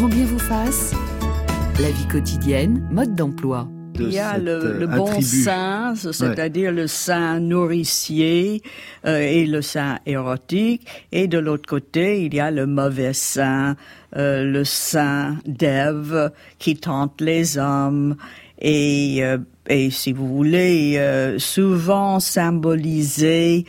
[0.00, 0.94] Grand bien vous fasse.
[1.78, 3.68] La vie quotidienne, mode d'emploi.
[3.96, 8.62] Il y a le, le bon sein, c'est-à-dire le sein nourricier
[9.04, 10.86] euh, et le sein érotique.
[11.12, 13.76] Et de l'autre côté, il y a le mauvais sein,
[14.16, 18.16] euh, le sein d'Ève qui tente les hommes.
[18.58, 19.36] Et, euh,
[19.68, 23.66] et si vous voulez, euh, souvent symbolisé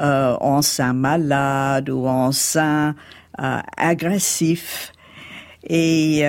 [0.00, 2.94] euh, en sein malade ou en sein
[3.36, 4.93] agressif.
[5.68, 6.22] Et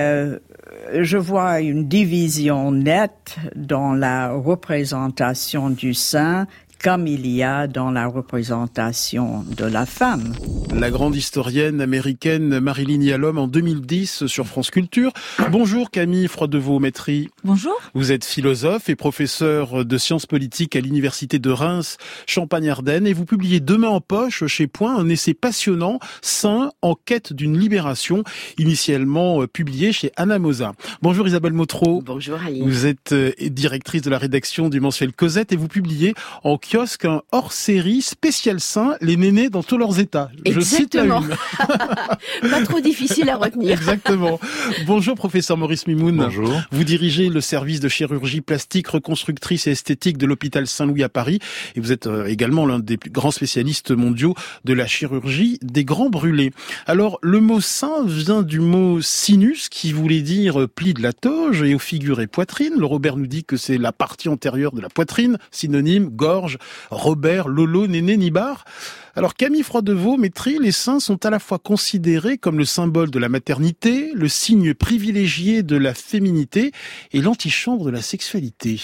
[0.92, 6.46] je vois une division nette dans la représentation du sein
[6.82, 10.32] comme il y a dans la représentation de la femme.
[10.74, 15.12] La grande historienne américaine Marilyn Yalom en 2010 sur France Culture.
[15.50, 17.30] Bonjour Camille Froidevaux-Métry.
[17.44, 17.74] Bonjour.
[17.94, 23.24] Vous êtes philosophe et professeur de sciences politiques à l'université de Reims, Champagne-Ardenne et vous
[23.24, 28.22] publiez demain en poche chez Point un essai passionnant, Saint en quête d'une libération,
[28.58, 30.72] initialement euh, publié chez Anna Mosa.
[31.02, 32.02] Bonjour Isabelle Motro.
[32.02, 32.62] Bonjour Ali.
[32.62, 37.04] Vous êtes euh, directrice de la rédaction du mensuel Cosette et vous publiez en kiosque
[37.04, 40.30] un hors-série spécial saint, les nénés dans tous leurs états.
[40.44, 41.22] Exactement.
[42.40, 43.72] Pas trop difficile à retenir.
[43.72, 44.40] Exactement.
[44.86, 46.16] Bonjour professeur Maurice Mimoun.
[46.16, 46.60] Bonjour.
[46.72, 51.38] Vous dirigez le service de chirurgie plastique, reconstructrice et esthétique de l'hôpital Saint-Louis à Paris
[51.74, 55.84] et vous êtes euh, également l'un des plus grands spécialistes mondiaux de la chirurgie des
[55.84, 56.52] grands brûlés.
[56.86, 61.62] Alors le mot saint vient du mot sinus qui voulait dire pli de la toge
[61.62, 62.74] et au figure et poitrine.
[62.78, 66.55] Le Robert nous dit que c'est la partie antérieure de la poitrine, synonyme gorge,
[66.90, 68.64] Robert, Lolo, Néné, Nibar.
[69.14, 73.18] Alors Camille Froidevaux, Maîtris, les seins sont à la fois considérés comme le symbole de
[73.18, 76.72] la maternité, le signe privilégié de la féminité
[77.12, 78.80] et l'antichambre de la sexualité.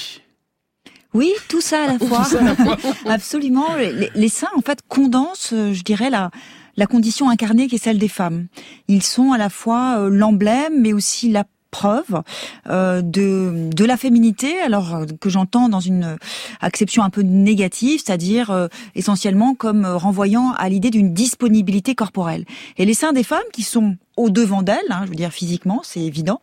[1.14, 2.26] Oui, tout ça à la fois.
[3.06, 3.76] Absolument.
[4.14, 6.30] Les, seins, en fait, condensent, euh, je dirais, la,
[6.76, 8.46] la condition incarnée qui est celle des femmes.
[8.88, 12.22] Ils sont à la fois euh, l'emblème, mais aussi la preuve
[12.68, 16.16] euh, de, de la féminité, alors euh, que j'entends dans une
[16.60, 22.44] acception un peu négative, c'est-à-dire euh, essentiellement comme renvoyant à l'idée d'une disponibilité corporelle.
[22.76, 25.80] Et les seins des femmes qui sont au devant d'elles, hein, je veux dire physiquement,
[25.82, 26.40] c'est évident,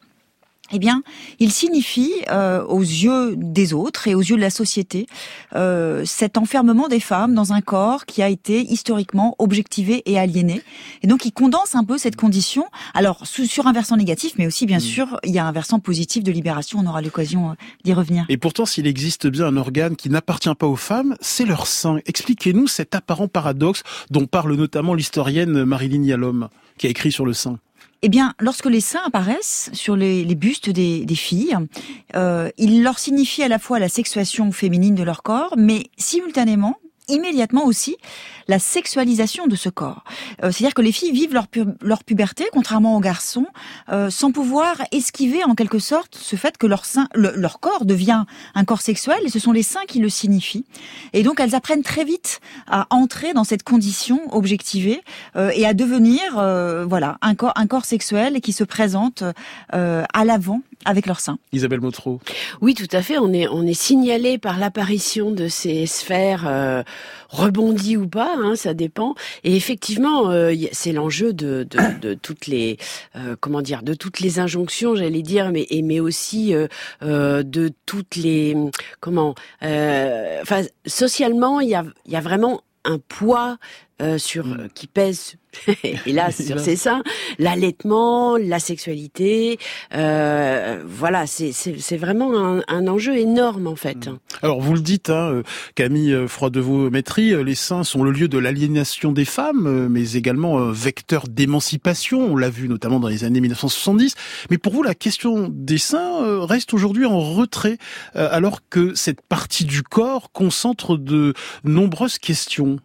[0.72, 1.03] eh bien,
[1.40, 5.07] il signifie euh, aux yeux des autres et aux yeux de la société
[5.56, 10.62] euh, cet enfermement des femmes dans un corps qui a été historiquement objectivé et aliéné.
[11.02, 12.66] Et donc, il condense un peu cette condition.
[12.94, 14.81] Alors, sur un versant négatif, mais aussi, bien mmh.
[14.81, 16.80] sûr, il y a un versant positif de libération.
[16.80, 17.53] On aura l'occasion euh,
[17.84, 18.25] d'y revenir.
[18.30, 22.00] Et pourtant, s'il existe bien un organe qui n'appartient pas aux femmes, c'est leur sein.
[22.06, 27.34] Expliquez-nous cet apparent paradoxe dont parle notamment l'historienne Marilyn Yalom, qui a écrit sur le
[27.34, 27.59] sein.
[28.01, 31.57] Eh bien, lorsque les seins apparaissent sur les, bustes des, filles,
[32.15, 36.77] euh, ils leur signifient à la fois la sexuation féminine de leur corps, mais simultanément,
[37.09, 37.97] immédiatement aussi
[38.47, 40.03] la sexualisation de ce corps.
[40.43, 41.45] Euh, c'est-à-dire que les filles vivent leur,
[41.81, 43.45] leur puberté, contrairement aux garçons,
[43.91, 48.23] euh, sans pouvoir esquiver en quelque sorte ce fait que leur, sein, leur corps devient
[48.55, 50.65] un corps sexuel, et ce sont les seins qui le signifient.
[51.13, 55.01] Et donc elles apprennent très vite à entrer dans cette condition objectivée
[55.35, 56.19] euh, et à devenir
[56.87, 59.23] voilà un corps, un corps sexuel qui se présente
[59.71, 61.37] à l'avant avec leur sein.
[61.51, 62.19] Isabelle Motro.
[62.61, 63.17] Oui, tout à fait.
[63.17, 66.83] On est, on est signalé par l'apparition de ces sphères euh,
[67.29, 69.15] rebondies ou pas, hein, ça dépend.
[69.43, 72.77] Et effectivement, euh, c'est l'enjeu de, de, de, toutes les,
[73.15, 78.15] euh, comment dire, de toutes les injonctions, j'allais dire, mais, mais aussi euh, de toutes
[78.15, 78.55] les,
[78.99, 83.57] comment, enfin, socialement, il y a, il y a vraiment un poids
[84.01, 84.69] euh, sur mm.
[84.73, 85.35] qui pèse
[86.05, 87.03] hélas sur ses seins,
[87.37, 89.59] l'allaitement, la sexualité,
[89.93, 94.07] euh, voilà, c'est vraiment un, un, enjeu énorme en fait.
[94.07, 94.19] Mm.
[94.41, 95.43] Alors vous le dites, hein, euh,
[95.75, 101.27] Camille Froidevaux-Métry, euh, les seins sont le lieu de l'aliénation des femmes, mais également vecteur
[101.27, 102.21] d'émancipation.
[102.21, 104.15] On l'a vu notamment dans les années 1970.
[104.49, 107.77] Mais pour vous, la question des seins reste aujourd'hui en retrait,
[108.13, 111.33] alors que cette partie du corps concentre de
[111.63, 112.79] nombreuses questions.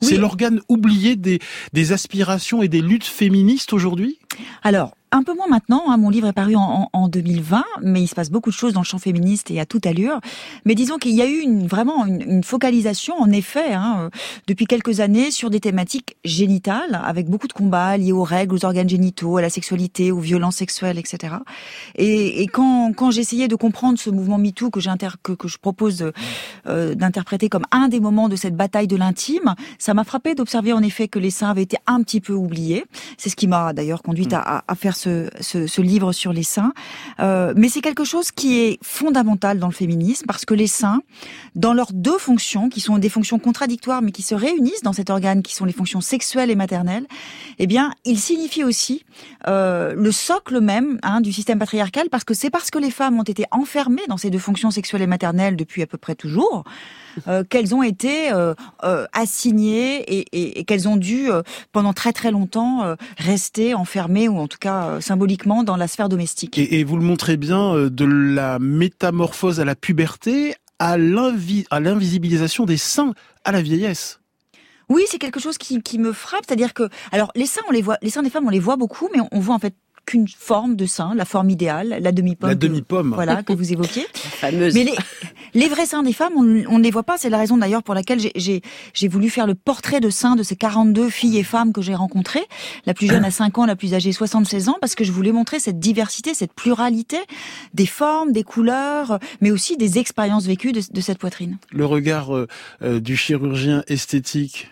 [0.00, 1.40] C'est l'organe oublié des,
[1.72, 4.18] des aspirations et des luttes féministes aujourd'hui?
[4.62, 5.84] Alors, un peu moins maintenant.
[5.88, 8.72] Hein, mon livre est paru en, en, 2020, mais il se passe beaucoup de choses
[8.72, 10.20] dans le champ féministe et à toute allure.
[10.64, 14.10] Mais disons qu'il y a eu vraiment une, focalisation, en effet, hein, euh,
[14.46, 18.64] depuis quelques années, sur des thématiques génitales, avec beaucoup de combats liés aux règles, aux
[18.64, 21.34] organes génitaux, à la sexualité, aux violences sexuelles, etc.
[21.96, 26.12] Et, quand, j'essayais de comprendre ce mouvement MeToo que, je propose
[26.66, 30.72] euh, d'interpréter comme un des moments de cette bataille de l'intime, ça m'a frappé d'observer
[30.72, 32.84] en effet que les seins avaient été un petit peu oubliés.
[33.18, 36.32] C'est ce qui m'a d'ailleurs conduite ensuite à, à, faire ce, ce, ce, livre sur
[36.32, 36.72] les seins.
[37.20, 41.00] Euh, mais c'est quelque chose qui est fondamental dans le féminisme parce que les seins,
[41.54, 45.10] dans leurs deux fonctions, qui sont des fonctions contradictoires mais qui se réunissent dans cet
[45.10, 47.06] organe, qui sont les fonctions sexuelles et maternelles,
[47.58, 49.04] eh bien, ils signifient aussi
[49.48, 53.18] euh, le socle même hein, du système patriarcal parce que c'est parce que les femmes
[53.18, 56.64] ont été enfermées dans ces deux fonctions sexuelles et maternelles depuis à peu près toujours
[57.28, 58.54] euh, qu'elles ont été euh,
[58.84, 61.28] euh, assignées et, qu'elles ont dû
[61.72, 66.58] pendant très très longtemps rester enfermées ou en tout cas symboliquement dans la sphère domestique.
[66.58, 73.14] Et, vous le montrez bien de la métamorphose à la puberté à l'invisibilisation des seins
[73.44, 74.20] à la vieillesse.
[74.88, 77.82] Oui, c'est quelque chose qui, qui me frappe, c'est-à-dire que alors les seins on les
[77.82, 79.74] voit, les seins des femmes on les voit beaucoup, mais on voit en fait
[80.06, 82.50] qu'une forme de sein, la forme idéale, la demi-pomme.
[82.50, 83.12] La demi-pomme.
[83.14, 84.06] Voilà, que vous évoquiez.
[84.14, 84.74] fameuse.
[84.74, 84.94] Mais les,
[85.54, 87.18] les vrais seins des femmes, on, ne les voit pas.
[87.18, 90.56] C'est la raison d'ailleurs pour laquelle j'ai voulu faire le portrait de seins de ces
[90.56, 92.44] 42 filles et femmes que j'ai rencontrées.
[92.86, 95.32] La plus jeune a 5 ans, la plus âgée 76 ans, parce que je voulais
[95.32, 97.18] montrer cette diversité, cette pluralité
[97.74, 101.58] des formes, des couleurs, mais aussi des expériences vécues de, de cette poitrine.
[101.70, 102.46] Le regard euh,
[102.82, 104.68] euh, du chirurgien esthétique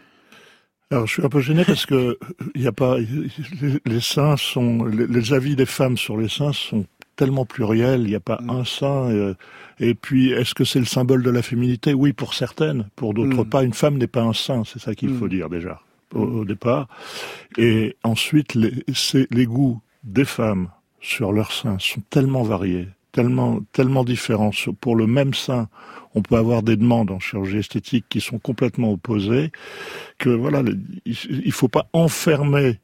[0.91, 2.19] alors, je suis un peu gêné parce que
[2.55, 2.97] il y a pas
[3.85, 6.87] les, seins sont les, avis des femmes sur les seins sont
[7.19, 8.03] tellement pluriels.
[8.03, 8.51] Il n'y a pas mm.
[8.51, 9.11] un sein.
[9.11, 9.35] Euh,
[9.79, 11.93] et puis, est-ce que c'est le symbole de la féminité?
[11.93, 12.89] Oui, pour certaines.
[12.97, 13.51] Pour d'autres mm.
[13.51, 13.65] pas.
[13.65, 14.63] Une femme n'est pas un sein.
[14.65, 15.31] C'est ça qu'il faut mm.
[15.31, 15.83] dire déjà
[16.15, 16.89] au, départ.
[17.59, 18.73] Et ensuite, les,
[19.31, 20.71] les goûts des femmes
[21.01, 24.51] sur leurs seins sont tellement variés, tellement tellement différents.
[24.81, 25.69] Pour le même sein,
[26.15, 29.53] on peut avoir des demandes en chirurgie esthétique qui sont complètement opposées,
[30.17, 30.63] que voilà,
[31.05, 32.81] il faut pas enfermer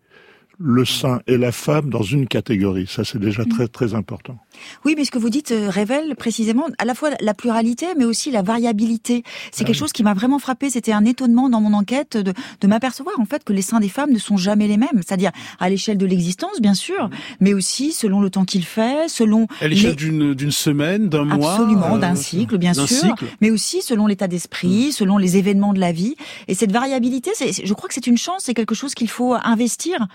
[0.58, 2.86] le sein et la femme dans une catégorie.
[2.86, 4.38] Ça, c'est déjà très, très important.
[4.84, 8.04] Oui, mais ce que vous dites euh, révèle précisément à la fois la pluralité, mais
[8.04, 9.24] aussi la variabilité.
[9.52, 10.70] C'est ah quelque chose qui m'a vraiment frappé.
[10.70, 13.88] C'était un étonnement dans mon enquête de, de m'apercevoir, en fait, que les seins des
[13.88, 15.02] femmes ne sont jamais les mêmes.
[15.06, 17.10] C'est-à-dire à l'échelle de l'existence, bien sûr,
[17.40, 19.46] mais aussi selon le temps qu'il fait, selon...
[19.60, 23.14] À l'échelle d'une semaine, d'un mois Absolument, d'un euh, cycle, bien sûr.
[23.40, 24.92] Mais aussi selon l'état d'esprit, mm.
[24.92, 26.16] selon les événements de la vie.
[26.48, 30.06] Et cette variabilité, je crois que c'est une chance, c'est quelque chose qu'il faut investir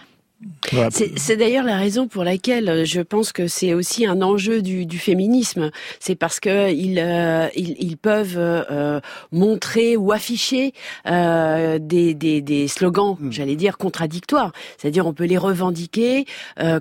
[0.92, 4.86] c'est d'ailleurs la raison pour laquelle euh, je pense que c'est aussi un enjeu du,
[4.86, 5.70] du féminisme.
[6.00, 9.02] C'est parce que ils, euh, ils, ils, peuvent euh,
[9.32, 10.74] montrer ou afficher
[11.06, 13.32] des, des, des, slogans, hmm.
[13.32, 14.54] j'allais dire contradictoires.
[14.78, 16.26] C'est-à-dire on peut les revendiquer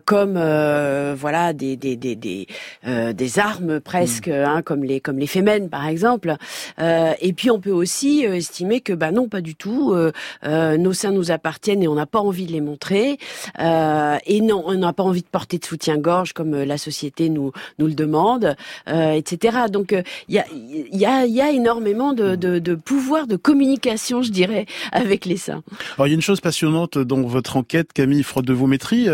[0.05, 2.47] comme voilà des des des des,
[2.85, 4.45] des armes presque, hmm.
[4.47, 6.37] hein, comme les comme les fémènes par exemple.
[6.79, 9.97] et puis on peut aussi estimer que bah non pas du tout.
[10.45, 13.19] nos seins nous appartiennent et on n'a pas envie de les montrer.
[13.59, 17.29] Euh, et non, on n'a pas envie de porter de soutien-gorge comme euh, la société
[17.29, 18.57] nous nous le demande,
[18.89, 19.59] euh, etc.
[19.71, 19.95] Donc
[20.29, 24.23] il y a il y a y a énormément de, de, de pouvoir de communication,
[24.23, 25.63] je dirais, avec les seins.
[25.97, 29.09] Alors il y a une chose passionnante dans votre enquête, Camille Frotte de Vaumétrie,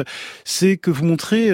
[0.44, 1.50] c'est que vous montrez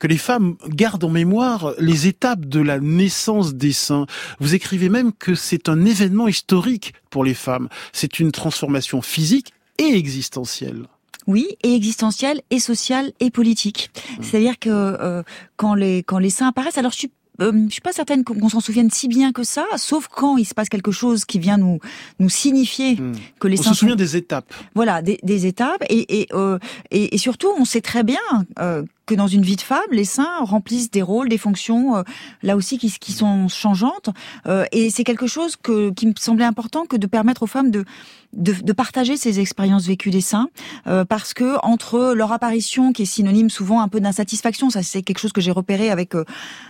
[0.00, 4.06] que les femmes gardent en mémoire les étapes de la naissance des seins.
[4.40, 7.68] Vous écrivez même que c'est un événement historique pour les femmes.
[7.92, 10.86] C'est une transformation physique et existentielle.
[11.30, 13.90] Oui, et existentielle, et sociale, et politique.
[13.90, 14.22] Mmh.
[14.22, 15.22] C'est-à-dire que euh,
[15.56, 18.50] quand les quand les seins apparaissent, alors je suis euh, je suis pas certaine qu'on
[18.50, 21.56] s'en souvienne si bien que ça, sauf quand il se passe quelque chose qui vient
[21.56, 21.78] nous
[22.18, 23.12] nous signifier mmh.
[23.38, 23.70] que les on.
[23.70, 24.52] On se souvient des étapes.
[24.74, 26.58] Voilà, des, des étapes, et et, euh,
[26.90, 28.26] et, et surtout, on sait très bien
[28.58, 32.02] euh, que dans une vie de femme, les seins remplissent des rôles, des fonctions, euh,
[32.42, 34.10] là aussi qui, qui sont changeantes.
[34.46, 37.70] Euh, et c'est quelque chose que, qui me semblait important que de permettre aux femmes
[37.70, 37.84] de
[38.32, 40.48] de, de partager ces expériences vécues des seins,
[40.86, 45.02] euh, parce que entre leur apparition, qui est synonyme souvent un peu d'insatisfaction, ça c'est
[45.02, 46.14] quelque chose que j'ai repéré avec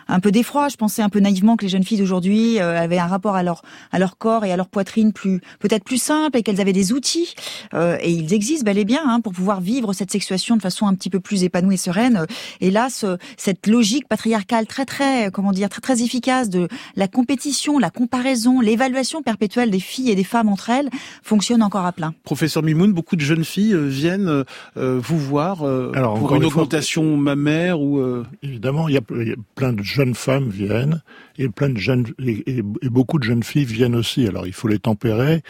[0.08, 0.68] un peu d'effroi.
[0.68, 3.62] Je pensais un peu naïvement que les jeunes filles d'aujourd'hui avaient un rapport à leur
[3.92, 6.92] à leur corps et à leur poitrine plus peut-être plus simple et qu'elles avaient des
[6.92, 7.35] outils.
[7.75, 10.94] et ils existent bel et bien hein, pour pouvoir vivre cette sexuation de façon un
[10.94, 12.26] petit peu plus épanouie et sereine
[12.61, 12.88] et là,
[13.37, 18.61] cette logique patriarcale très très comment dire très très efficace de la compétition, la comparaison,
[18.61, 20.90] l'évaluation perpétuelle des filles et des femmes entre elles
[21.23, 22.14] fonctionne encore à plein.
[22.23, 24.45] Professeur Mimoun, beaucoup de jeunes filles euh, viennent euh,
[24.76, 28.00] euh, vous voir pour une augmentation mammaire ou
[28.42, 31.02] évidemment il y, a, plein de jeunes femmes viennent
[31.38, 34.26] et plein de jeunes et, beaucoup de jeunes filles viennent aussi.
[34.26, 35.42] Alors il faut les tempérer.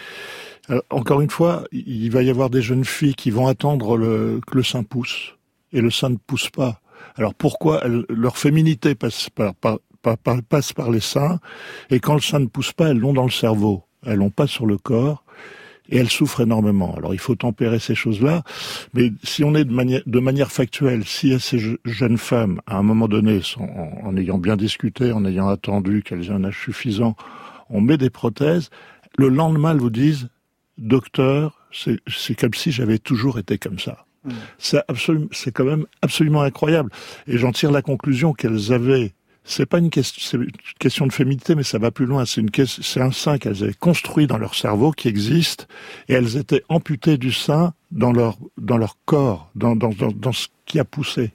[0.91, 4.57] encore une fois, il va y avoir des jeunes filles qui vont attendre le, que
[4.57, 5.35] le sein pousse
[5.73, 6.81] et le sein ne pousse pas.
[7.17, 9.55] Alors pourquoi leur féminité passe par,
[10.49, 11.39] passe par les seins
[11.91, 14.47] et quand le sein ne pousse pas, elles l'ont dans le cerveau, elles l'ont pas
[14.47, 15.25] sur le corps
[15.91, 16.95] et elles souffrent énormément.
[16.97, 18.43] Alors il faut tempérer ces choses-là,
[18.95, 22.83] mais si on est de manière, de manière factuelle, si ces jeunes femmes, à un
[22.83, 26.61] moment donné, sont, en, en ayant bien discuté, en ayant attendu qu'elles aient un âge
[26.63, 27.17] suffisant,
[27.69, 28.71] on met des prothèses,
[29.19, 30.29] le lendemain elles vous disent,
[30.79, 34.07] docteur, c'est comme si j'avais toujours été comme ça.
[34.25, 34.31] Mm.
[34.59, 36.91] C'est absolument, c'est quand même absolument incroyable.
[37.27, 39.13] Et j'en tire la conclusion qu'elles avaient
[39.51, 42.25] c'est pas une question, une question de féminité, mais ça va plus loin.
[42.25, 45.69] C'est une c'est un sein qu'elles avaient construit dans leur cerveau qui existe,
[46.09, 50.33] et elles étaient amputées du sein dans leur dans leur corps, dans dans dans, dans
[50.33, 51.33] ce qui a poussé.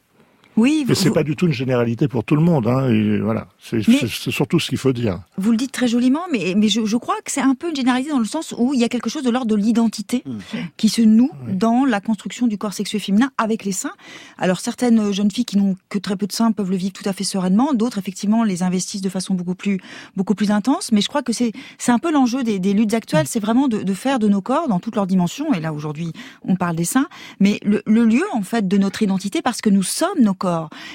[0.58, 2.68] Oui, mais c'est pas du tout une généralité pour tout le monde.
[2.68, 5.20] Hein, et voilà, c'est surtout ce qu'il faut dire.
[5.38, 7.76] Vous le dites très joliment, mais, mais je, je crois que c'est un peu une
[7.76, 10.38] généralité dans le sens où il y a quelque chose de l'ordre de l'identité mmh.
[10.78, 13.92] qui se noue dans la construction du corps sexuel féminin avec les seins.
[14.38, 17.08] Alors certaines jeunes filles qui n'ont que très peu de seins peuvent le vivre tout
[17.08, 19.80] à fait sereinement, d'autres effectivement les investissent de façon beaucoup plus
[20.16, 20.92] beaucoup plus intense.
[20.92, 23.30] Mais je crois que c'est c'est un peu l'enjeu des, des, luttes actuelles, mmh.
[23.30, 25.54] c'est vraiment de, de, faire de nos corps dans toutes leurs dimensions.
[25.54, 27.08] Et là aujourd'hui on parle des seins,
[27.40, 30.45] mais le, le lieu en fait de notre identité parce que nous sommes nos corps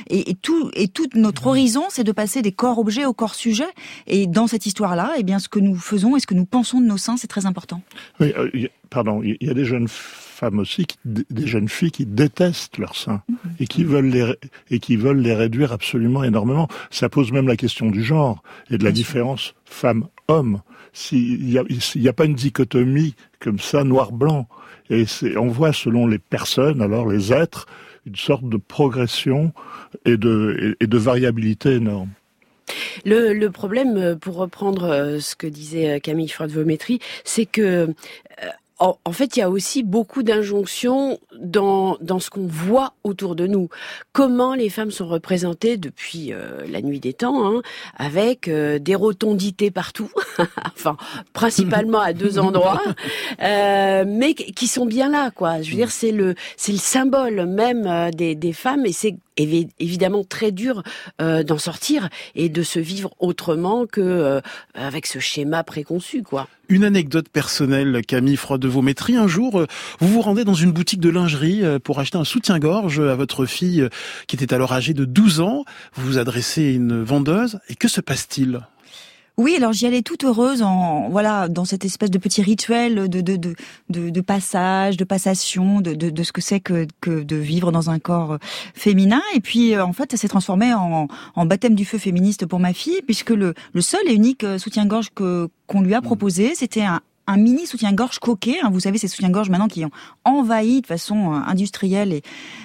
[0.08, 3.68] et, tout, et tout notre horizon, c'est de passer des corps-objets au corps-sujet.
[4.06, 6.80] Et dans cette histoire-là, eh bien, ce que nous faisons et ce que nous pensons
[6.80, 7.82] de nos seins, c'est très important.
[8.20, 8.50] Oui, euh,
[8.88, 13.22] pardon, il y a des jeunes femmes aussi, des jeunes filles qui détestent leurs seins
[13.28, 13.36] mhm.
[13.60, 14.34] et qui veulent les
[14.70, 16.68] et qui veulent les réduire absolument énormément.
[16.90, 20.62] Ça pose même la question du genre et de la différence femme-homme.
[20.92, 24.48] S'il n'y a, a, pas une dichotomie comme ça noir-blanc,
[24.90, 27.66] et on voit selon les personnes, alors les êtres,
[28.06, 29.52] une sorte de progression
[30.04, 32.10] et de, variabilité énorme.
[33.04, 37.88] Le, problème, pour reprendre euh, ce que disait euh, Camille Freud-Vométrie, c'est que
[38.82, 43.34] euh, en, fait, il y a aussi beaucoup d'injonctions dans, dans ce qu'on voit autour
[43.36, 43.68] de nous.
[44.12, 47.62] Comment les femmes sont représentées depuis euh, la nuit des temps, hein,
[47.96, 50.10] avec euh, des rotondités partout,
[50.64, 50.96] enfin
[51.32, 52.82] principalement à deux endroits,
[53.42, 55.62] euh, mais qui sont bien là, quoi.
[55.62, 60.24] Je veux dire, c'est le c'est le symbole même des, des femmes, et c'est évidemment
[60.24, 60.82] très dur
[61.18, 64.40] d'en sortir et de se vivre autrement que
[64.74, 66.48] avec ce schéma préconçu, quoi.
[66.70, 69.16] Une anecdote personnelle, Camille Froid de Vaumétrie.
[69.16, 69.66] Un jour, euh,
[69.98, 73.44] vous vous rendez dans une boutique de lingerie euh, pour acheter un soutien-gorge à votre
[73.44, 73.88] fille euh,
[74.28, 75.64] qui était alors âgée de 12 ans.
[75.94, 77.58] Vous vous adressez à une vendeuse.
[77.68, 78.60] Et que se passe-t-il?
[79.40, 83.20] Oui, alors j'y allais toute heureuse en voilà dans cette espèce de petit rituel de
[83.22, 83.54] de de
[83.88, 87.88] de, passage, de passation, de, de, de ce que c'est que que de vivre dans
[87.88, 88.38] un corps
[88.74, 89.22] féminin.
[89.34, 92.60] Et puis euh, en fait, ça s'est transformé en, en baptême du feu féministe pour
[92.60, 96.04] ma fille, puisque le le seul et unique euh, soutien-gorge que qu'on lui a mmh.
[96.04, 98.56] proposé, c'était un un mini soutien-gorge coquet.
[98.62, 99.90] Hein, vous savez, ces soutiens-gorge maintenant qui ont
[100.24, 102.22] envahi de façon euh, industrielle et,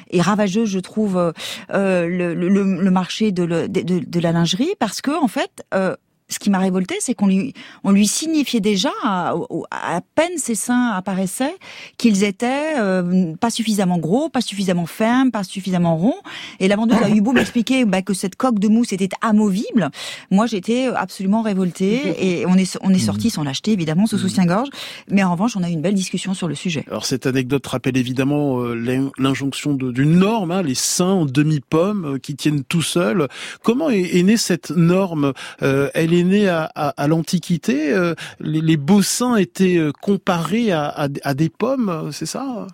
[0.10, 5.02] et ravageuse, je trouve, euh, le, le, le, marché de, de, de, la lingerie, parce
[5.02, 5.96] que en fait, euh,
[6.28, 7.54] ce qui m'a révolté, c'est qu'on lui,
[7.84, 9.36] on lui signifiait déjà, à,
[9.70, 11.56] à, peine ses seins apparaissaient,
[11.98, 16.18] qu'ils étaient euh, pas suffisamment gros, pas suffisamment fermes, pas suffisamment ronds.
[16.60, 19.92] Et la vendeuse a eu beau m'expliquer bah, que cette coque de mousse était amovible.
[20.32, 24.70] Moi, j'étais absolument révoltée et on est, on est sorti sans l'acheter, évidemment, ce soutien-gorge.
[25.12, 26.86] Mais en revanche, on a eu une belle discussion sur le sujet.
[26.88, 28.74] Alors, cette anecdote rappelle évidemment euh,
[29.20, 33.28] l'injonction d'une norme, hein, les seins en demi-pomme euh, qui tiennent tout seuls.
[33.64, 35.34] Comment est, est née cette norme?
[35.60, 37.92] Elle est né à, l'Antiquité.
[37.94, 42.68] Euh, les, beaux seins étaient euh, comparés à, à des pommes, c'est ça?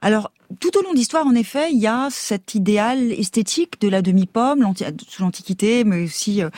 [0.00, 3.88] Alors, tout au long de l'histoire, en effet, il y a cet idéal esthétique de
[3.88, 4.66] la demi-pomme,
[5.08, 6.50] sous l'Antiquité, mais aussi euh,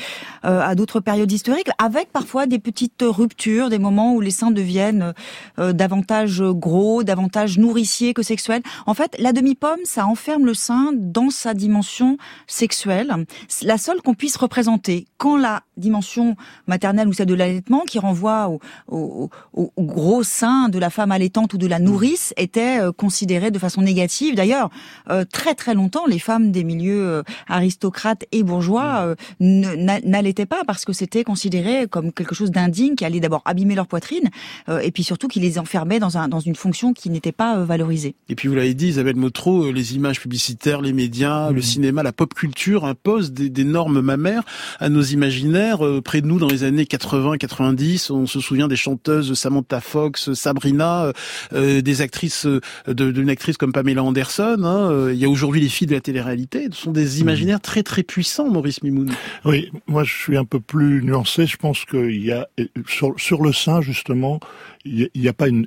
[0.45, 4.51] euh, à d'autres périodes historiques, avec parfois des petites ruptures, des moments où les seins
[4.51, 5.13] deviennent
[5.59, 8.63] euh, davantage gros, davantage nourriciers que sexuels.
[8.87, 13.13] En fait, la demi-pomme, ça enferme le sein dans sa dimension sexuelle,
[13.63, 15.07] la seule qu'on puisse représenter.
[15.19, 16.37] Quand la dimension
[16.67, 18.51] maternelle ou celle de l'allaitement, qui renvoie
[18.89, 23.59] au, au, gros sein de la femme allaitante ou de la nourrice, était considérée de
[23.59, 24.35] façon négative.
[24.35, 24.71] D'ailleurs,
[25.11, 29.45] euh, très très longtemps, les femmes des milieux euh, aristocrates et bourgeois mm.
[29.45, 33.75] euh, n'allaitaient pas parce que c'était considéré comme quelque chose d'indigne qui allait d'abord abîmer
[33.75, 34.31] leur poitrine
[34.83, 38.15] et puis surtout qui les enfermait dans, un, dans une fonction qui n'était pas valorisée.
[38.29, 41.63] Et puis vous l'avez dit, Isabelle Motro, les images publicitaires, les médias, le mm.
[41.63, 44.45] cinéma, la pop culture imposent des, des normes mammaires
[44.81, 45.81] à nos imaginaires.
[46.03, 51.13] près de nous, dans les années 80-90, on se souvient des chanteuses Samantha Fox, Sabrina,
[51.53, 52.47] des actrices,
[52.89, 54.61] d'une actrice comme Pamela Anderson.
[54.63, 56.69] Hein, euh, il y a aujourd'hui les filles de la télé-réalité.
[56.71, 59.13] Ce sont des imaginaires très très puissants, Maurice Mimoun.
[59.45, 61.47] Oui, moi je suis un peu plus nuancé.
[61.47, 62.49] Je pense qu'il y a
[62.87, 64.41] sur, sur le sein justement,
[64.87, 65.67] il n'y a, pas une.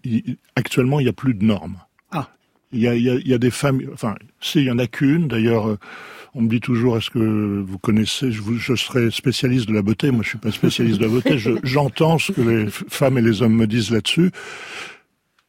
[0.56, 1.78] actuellement, il n'y a plus de normes.
[2.12, 2.30] Ah.
[2.72, 3.82] Il y a, il y a, il y a des femmes.
[3.94, 5.28] Enfin, si, il y en a qu'une.
[5.28, 5.68] D'ailleurs.
[5.68, 5.78] Euh,
[6.36, 10.12] on me dit toujours, est-ce que vous connaissez, je, je, serais spécialiste de la beauté,
[10.12, 13.42] moi je suis pas spécialiste de la beauté, j'entends ce que les femmes et les
[13.42, 14.30] hommes me disent là-dessus.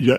[0.01, 0.19] Il y a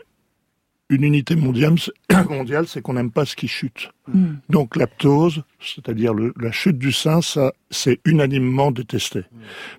[0.90, 1.76] une unité mondiale,
[2.30, 3.92] mondiale c'est qu'on n'aime pas ce qui chute.
[4.08, 4.36] Mm.
[4.50, 9.24] Donc l'aptose, c'est-à-dire la chute du sein, ça, c'est unanimement détesté.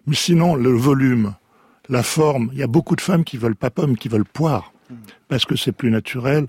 [0.06, 1.34] Mais sinon, le volume,
[1.88, 4.72] la forme, il y a beaucoup de femmes qui veulent pas pomme, qui veulent poire.
[5.28, 6.46] parce que c'est plus naturel.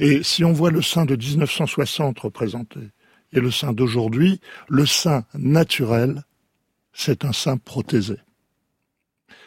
[0.00, 2.80] Et si on voit le sein de 1960 représenté
[3.32, 6.24] et le sein d'aujourd'hui, le sein naturel,
[6.92, 8.16] c'est un sein protésé.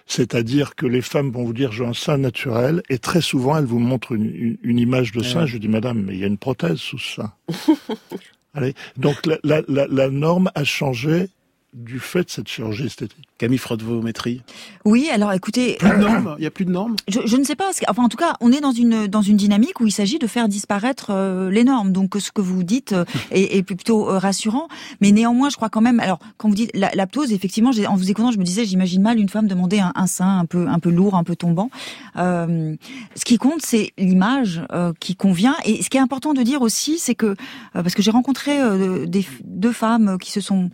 [0.10, 3.66] C'est-à-dire que les femmes vont vous dire j'ai un sein naturel et très souvent elles
[3.66, 5.46] vous montrent une, image de sein.
[5.46, 7.34] Je dis madame, mais il y a une prothèse sous ce sein.
[8.56, 8.74] Allez.
[8.98, 11.30] Donc la norme a changé
[11.74, 13.28] du fait de cette chirurgie esthétique.
[13.38, 14.42] Camille Frodevométrie.
[14.86, 16.36] Oui, alors écoutez, plus de euh, normes.
[16.40, 16.96] Il y a plus de normes?
[17.08, 17.70] Je, je, ne sais pas.
[17.88, 20.28] Enfin, en tout cas, on est dans une dans une dynamique où il s'agit de
[20.28, 21.94] faire disparaître euh, les normes.
[21.94, 24.68] Donc, ce que vous dites euh, est, est, plutôt rassurant.
[25.00, 26.00] Mais néanmoins, je crois quand même.
[26.00, 29.02] Alors, quand vous dites la, la ptose, effectivement, en vous écoutant, je me disais, j'imagine
[29.02, 31.70] mal une femme demander un, un, sein un peu un peu lourd, un peu tombant.
[32.16, 32.78] ce
[33.26, 34.64] qui compte, c'est l'image
[35.00, 35.56] qui convient.
[35.66, 37.36] Et ce qui est important de dire aussi, c'est que
[37.74, 38.58] parce que j'ai rencontré
[39.08, 40.72] des deux femmes qui se sont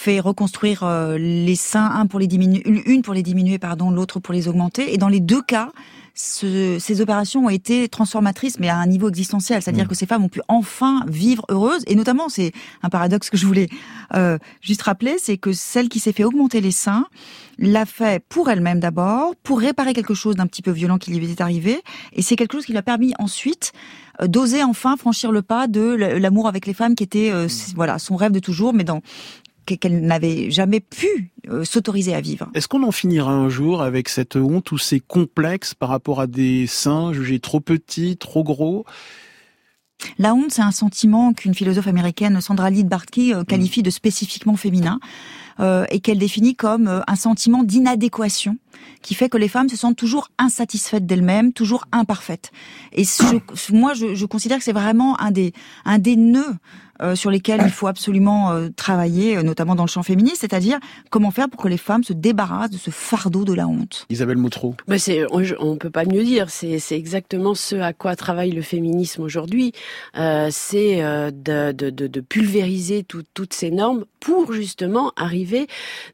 [0.00, 4.18] fait reconstruire euh, les seins, un pour les diminuer, une pour les diminuer, pardon, l'autre
[4.18, 4.94] pour les augmenter.
[4.94, 5.72] Et dans les deux cas,
[6.14, 9.62] ces opérations ont été transformatrices, mais à un niveau existentiel.
[9.62, 9.88] C'est-à-dire mmh.
[9.88, 11.82] que ces femmes ont pu enfin vivre heureuses.
[11.86, 12.52] Et notamment, c'est
[12.82, 13.68] un paradoxe que je voulais
[14.14, 17.06] euh, juste rappeler, c'est que celle qui s'est fait augmenter les seins
[17.58, 21.30] l'a fait pour elle-même d'abord, pour réparer quelque chose d'un petit peu violent qui lui
[21.30, 21.82] était arrivé.
[22.14, 23.72] Et c'est quelque chose qui lui a permis ensuite
[24.22, 27.48] euh, d'oser enfin franchir le pas de l'amour avec les femmes qui était mmh.
[27.76, 29.02] voilà son rêve de toujours mais dans
[29.76, 32.48] qu'elle n'avait jamais pu euh, s'autoriser à vivre.
[32.54, 36.26] Est-ce qu'on en finira un jour avec cette honte ou ces complexes par rapport à
[36.26, 38.84] des seins jugés trop petits, trop gros?
[40.18, 44.56] La honte, c'est un sentiment qu'une philosophe américaine, Sandra Lee Bartke, euh, qualifie de spécifiquement
[44.56, 44.98] féminin
[45.60, 48.56] euh, et qu'elle définit comme un sentiment d'inadéquation
[49.02, 52.50] qui fait que les femmes se sentent toujours insatisfaites d'elles-mêmes, toujours imparfaites.
[52.92, 53.04] Et
[53.72, 55.52] moi, je, je, considère que c'est vraiment un des,
[55.84, 56.56] un des nœuds
[57.02, 60.78] euh, sur lesquels il faut absolument euh, travailler, euh, notamment dans le champ féministe, c'est-à-dire
[61.10, 64.06] comment faire pour que les femmes se débarrassent de ce fardeau de la honte.
[64.10, 64.74] Isabelle Moutreau.
[64.86, 66.50] Mais c'est, on, ne peut pas mieux dire.
[66.50, 69.72] C'est, c'est exactement ce à quoi travaille le féminisme aujourd'hui.
[70.16, 75.66] Euh, c'est de, de, de, pulvériser toutes ces normes pour justement arriver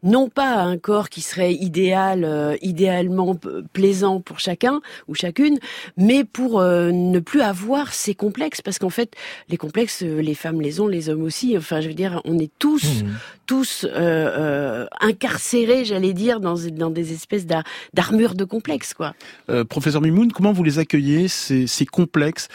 [0.03, 3.37] non pas à un corps qui serait idéal, idéalement
[3.73, 5.59] plaisant pour chacun ou chacune,
[5.97, 9.15] mais pour ne plus avoir ces complexes, parce qu'en fait,
[9.49, 11.57] les complexes, les femmes les les hommes aussi.
[11.57, 13.07] Enfin, je veux dire, on est tous, mmh.
[13.47, 17.47] tous euh, euh, incarcérés, j'allais dire, dans, dans des espèces
[17.95, 19.15] d'armures de complexes, quoi.
[19.49, 22.49] Euh, professeur Mimoun, comment vous les accueillez ces, ces complexes,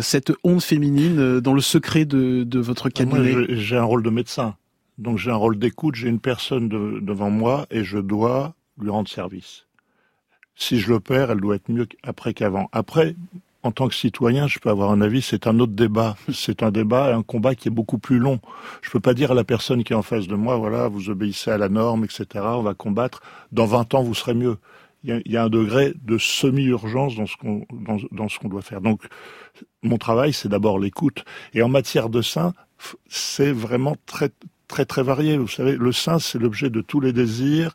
[0.00, 4.10] cette honte féminine, dans le secret de, de votre cabinet Moi, j'ai un rôle de
[4.10, 4.56] médecin,
[4.98, 5.94] donc j'ai un rôle d'écoute.
[5.94, 9.66] J'ai une personne devant moi et je dois lui rendre service.
[10.54, 12.68] Si je le perds, elle doit être mieux après qu'avant.
[12.72, 13.14] Après,
[13.62, 16.16] en tant que citoyen, je peux avoir un avis, c'est un autre débat.
[16.32, 18.40] C'est un débat, un combat qui est beaucoup plus long.
[18.82, 21.10] Je peux pas dire à la personne qui est en face de moi, voilà, vous
[21.10, 23.20] obéissez à la norme, etc., on va combattre,
[23.52, 24.58] dans 20 ans, vous serez mieux.
[25.04, 27.66] Il y a, un degré de semi-urgence dans ce qu'on
[28.12, 28.80] dans, ce qu'on doit faire.
[28.80, 29.02] Donc,
[29.82, 31.24] mon travail, c'est d'abord l'écoute.
[31.54, 32.52] Et en matière de sein,
[33.08, 34.30] c'est vraiment très,
[34.68, 35.36] très, très varié.
[35.36, 37.74] Vous savez, le sein, c'est l'objet de tous les désirs,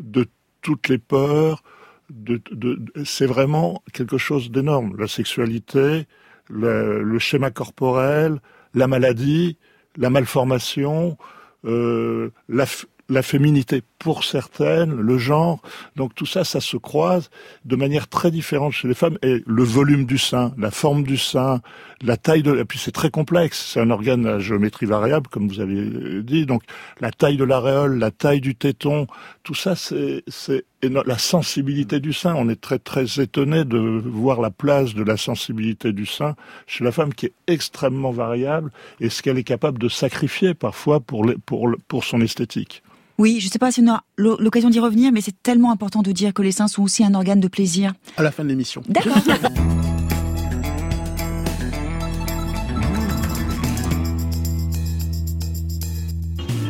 [0.00, 0.26] de
[0.62, 1.62] toutes les peurs,
[3.04, 4.96] c'est vraiment quelque chose d'énorme.
[4.98, 6.06] La sexualité,
[6.48, 8.40] le, schéma corporel,
[8.74, 9.56] la maladie,
[9.96, 11.16] la malformation,
[11.64, 12.66] euh, la,
[13.08, 15.60] la féminité pour certaines, le genre.
[15.96, 17.30] Donc tout ça, ça se croise
[17.64, 19.18] de manière très différente chez les femmes.
[19.22, 21.60] Et le volume du sein, la forme du sein,
[22.02, 22.58] la taille de...
[22.58, 23.72] Et puis c'est très complexe.
[23.72, 26.46] C'est un organe à géométrie variable, comme vous avez dit.
[26.46, 26.62] Donc
[27.00, 29.06] la taille de l'aréole, la taille du téton,
[29.42, 30.24] tout ça, c'est
[30.88, 32.34] la sensibilité du sein.
[32.36, 36.34] On est très très étonné de voir la place de la sensibilité du sein
[36.66, 38.70] chez la femme qui est extrêmement variable
[39.00, 42.82] et ce qu'elle est capable de sacrifier parfois pour, pour, pour son esthétique.
[43.16, 46.02] Oui, je ne sais pas si on a l'occasion d'y revenir, mais c'est tellement important
[46.02, 47.92] de dire que les seins sont aussi un organe de plaisir.
[48.16, 48.82] À la fin de l'émission.
[48.88, 49.18] D'accord.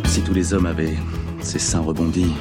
[0.07, 0.95] si tous les hommes avaient
[1.41, 2.33] ces seins rebondis,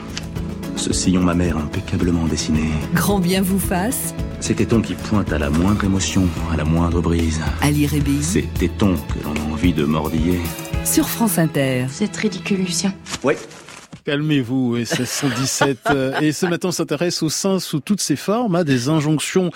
[0.83, 2.69] ce sillon mammaire impeccablement dessiné.
[2.93, 4.13] Grand bien vous fasse.
[4.41, 7.39] Ces tétons qui pointent à la moindre émotion, à la moindre brise.
[7.61, 8.21] Ali Rébéi.
[8.21, 10.41] Ces tétons que l'on a envie de mordiller.
[10.83, 11.85] Sur France Inter.
[11.89, 12.93] C'est ridicule, Lucien.
[13.23, 13.35] Oui,
[14.05, 15.77] Calmez-vous, et 117.
[15.91, 19.49] Euh, et ce matin, on s'intéresse au sein sous toutes ses formes, hein, des injonctions,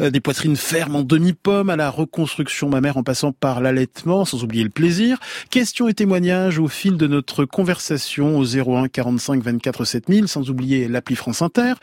[0.00, 4.44] euh, des poitrines fermes en demi-pomme, à la reconstruction mammaire en passant par l'allaitement, sans
[4.44, 5.18] oublier le plaisir.
[5.50, 10.88] Questions et témoignages au fil de notre conversation au 01 45 24 7000, sans oublier
[10.88, 11.74] l'appli France Inter.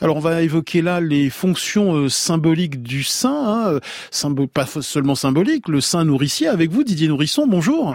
[0.00, 3.78] Alors, on va évoquer là les fonctions euh, symboliques du sein,
[4.12, 7.94] hein, pas seulement symboliques, le sein nourricier avec vous, Didier Nourrisson, bonjour.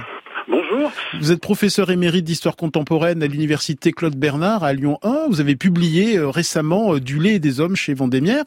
[0.83, 0.91] Bonjour.
[1.19, 5.27] Vous êtes professeur émérite d'histoire contemporaine à l'université Claude Bernard à Lyon 1.
[5.29, 8.43] Vous avez publié euh, récemment euh, Du lait et des hommes chez Vendémiaire.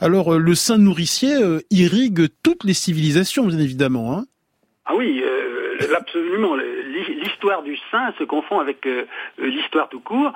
[0.00, 1.36] Alors, euh, le sein nourricier
[1.70, 4.16] irrigue toutes les civilisations, bien évidemment.
[4.16, 4.24] Hein
[4.84, 5.22] ah oui,
[5.96, 6.56] absolument.
[6.56, 8.88] L'histoire du sein se confond avec
[9.38, 10.32] l'histoire tout court.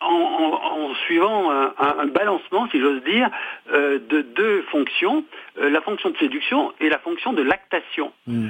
[0.00, 3.30] En, suivant un, balancement, si j'ose dire,
[3.72, 5.24] de deux fonctions,
[5.56, 8.12] la fonction de séduction et la fonction de lactation.
[8.26, 8.48] Hmm.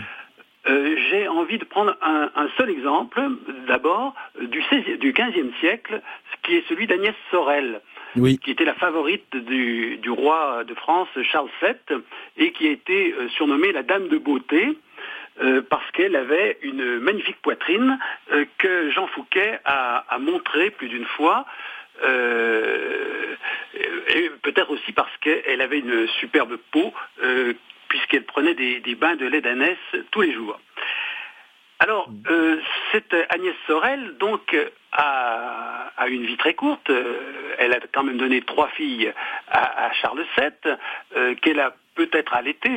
[0.68, 3.20] Euh, j'ai envie de prendre un, seul exemple,
[3.66, 4.62] d'abord, du,
[4.98, 6.00] du XVe siècle,
[6.42, 7.80] qui est celui d'Agnès Sorel.
[8.14, 11.98] qui était la favorite du, roi de France Charles VII
[12.36, 14.78] et qui a été euh, surnommée la Dame de Beauté.
[15.40, 17.96] Euh, parce qu'elle avait une magnifique poitrine
[18.58, 21.46] que Jean Fouquet a, a montré plus d'une fois.
[22.02, 22.08] et
[24.42, 26.92] peut-être aussi parce qu'elle avait une superbe peau
[27.88, 29.78] puisqu'elle prenait des, bains de lait d'ânesse
[30.10, 30.58] tous les jours.
[31.80, 34.56] Alors, euh, cette Agnès Sorel, donc,
[34.92, 36.90] a, une vie très courte.
[36.90, 39.12] Euh, elle a quand même donné trois filles
[39.48, 40.74] à, Charles VII,
[41.16, 42.68] euh, qu'elle a peut-être allaité,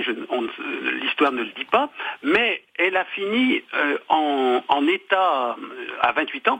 [1.02, 1.90] l'histoire ne le dit pas,
[2.24, 3.64] mais elle a fini
[4.10, 5.56] en, état,
[6.02, 6.60] à 28 ans,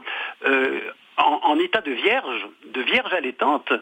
[1.16, 3.72] en, état de vierge, de vierge allaitante,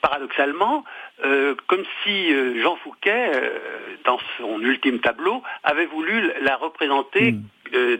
[0.00, 0.84] paradoxalement,
[1.24, 3.58] euh, comme si euh, Jean Fouquet, euh,
[4.04, 7.42] dans son ultime tableau, avait voulu la représenter hmm.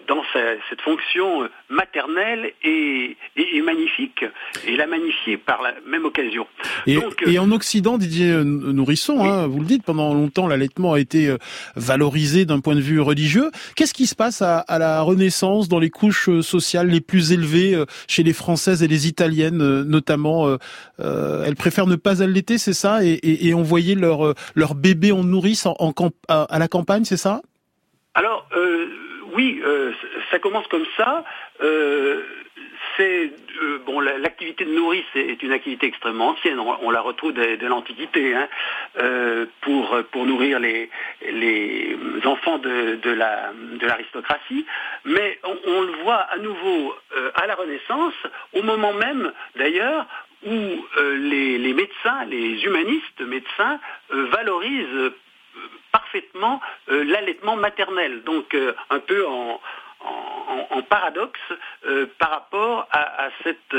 [0.06, 3.16] Dans cette fonction maternelle et,
[3.62, 4.24] magnifique,
[4.66, 6.46] et la magnifier par la même occasion.
[6.86, 11.34] Et, en Occident, Didier Nourrisson, hein, vous le dites, pendant longtemps, l'allaitement a été
[11.76, 13.50] valorisé d'un point de vue religieux.
[13.76, 18.22] Qu'est-ce qui se passe à, la Renaissance dans les couches sociales les plus élevées chez
[18.22, 20.56] les Françaises et les Italiennes, notamment
[20.98, 23.00] Elles préfèrent ne pas allaiter, c'est ça?
[23.02, 25.94] Et, envoyer leur, euh, leur bébé en nourrice en,
[26.28, 27.42] à, la campagne, c'est ça?
[28.14, 28.87] Alors, euh,
[29.38, 29.92] oui, euh,
[30.30, 31.24] ça commence comme ça.
[32.96, 33.32] c'est
[33.86, 36.58] bon, l'activité de nourrice est une activité extrêmement ancienne.
[36.58, 38.48] On, la retrouve de, l'Antiquité hein,
[39.60, 40.90] pour pour nourrir les
[41.22, 44.66] les enfants de, de la de l'aristocratie.
[45.04, 46.94] Mais on, le voit à nouveau
[47.34, 48.14] à la Renaissance,
[48.52, 50.06] au moment même d'ailleurs
[50.46, 53.80] où euh, les, médecins, les humanistes médecins
[54.12, 55.16] euh, valorisent euh,
[56.08, 58.56] parfaitement l'allaitement maternel, donc
[58.90, 59.60] un peu en,
[60.88, 61.40] paradoxe
[62.18, 63.76] par rapport à, cette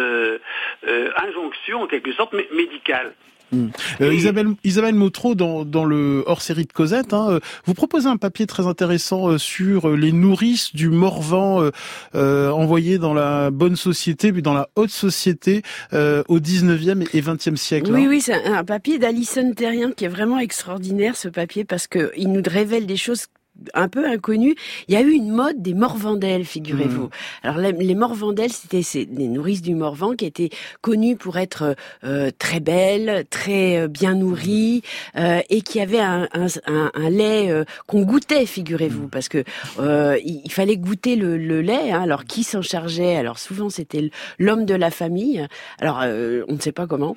[1.17, 3.13] injonction en quelque sorte médicale.
[3.53, 8.17] Euh, Isabelle, Isabelle Motro, dans, dans le hors-série de Cosette, hein, euh, vous proposez un
[8.17, 11.69] papier très intéressant euh, sur les nourrices du Morvan
[12.15, 15.61] euh, envoyées dans la bonne société, puis dans la haute société
[15.93, 17.91] au 19e et 20e siècle.
[17.91, 18.07] Oui, hein.
[18.09, 22.41] oui, c'est un papier d'Alison Terrien qui est vraiment extraordinaire, ce papier, parce qu'il nous
[22.45, 23.27] révèle des choses
[23.73, 24.55] un peu inconnu.
[24.87, 27.05] Il y a eu une mode des Morvandelles, figurez-vous.
[27.05, 27.09] Mmh.
[27.43, 30.49] Alors les, Morvandelles, c'était des nourrices du Morvan qui étaient
[30.81, 34.81] connues pour être euh, très belles, très euh, bien nourries
[35.15, 36.27] euh, et qui avaient un,
[37.09, 37.49] lait
[37.87, 39.09] qu'on goûtait, figurez-vous, mmh.
[39.09, 39.43] parce que
[40.23, 41.91] il, fallait goûter le, lait.
[41.91, 42.01] Hein.
[42.01, 43.15] Alors qui s'en chargeait?
[43.15, 45.45] Alors souvent c'était l'homme de la famille.
[45.79, 47.15] Alors on ne sait pas comment.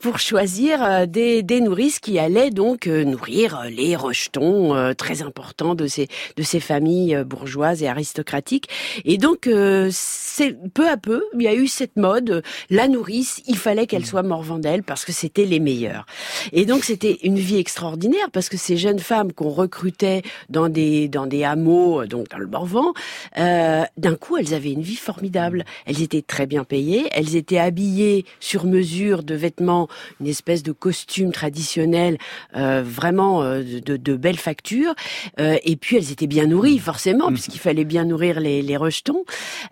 [0.00, 6.08] pour choisir des, des nourrices qui allaient donc nourrir les rejetons très important de ces
[6.36, 8.68] de ces familles euh, bourgeoises et aristocratiques.
[9.04, 13.42] Et donc euh, c'est peu à peu, il y a eu cette mode, la nourrice,
[13.46, 16.06] il fallait qu'elle soit morvandelle parce que c'était les meilleures.
[16.52, 21.08] Et donc c'était une vie extraordinaire parce que ces jeunes femmes qu'on recrutait dans des
[21.08, 22.92] dans des hameaux, euh, donc dans le Morvan,
[23.38, 25.64] euh, d'un coup elles avaient une vie formidable.
[25.86, 29.88] Elles étaient très bien payées, elles étaient habillées sur mesure de vêtements,
[30.20, 32.18] une espèce de costume traditionnel,
[32.56, 34.94] euh, vraiment de, de, de belles factures.
[35.40, 37.34] Euh, et puis elles étaient bien nourries, forcément, mmh.
[37.34, 39.24] puisqu'il fallait bien nourrir les, les rejetons.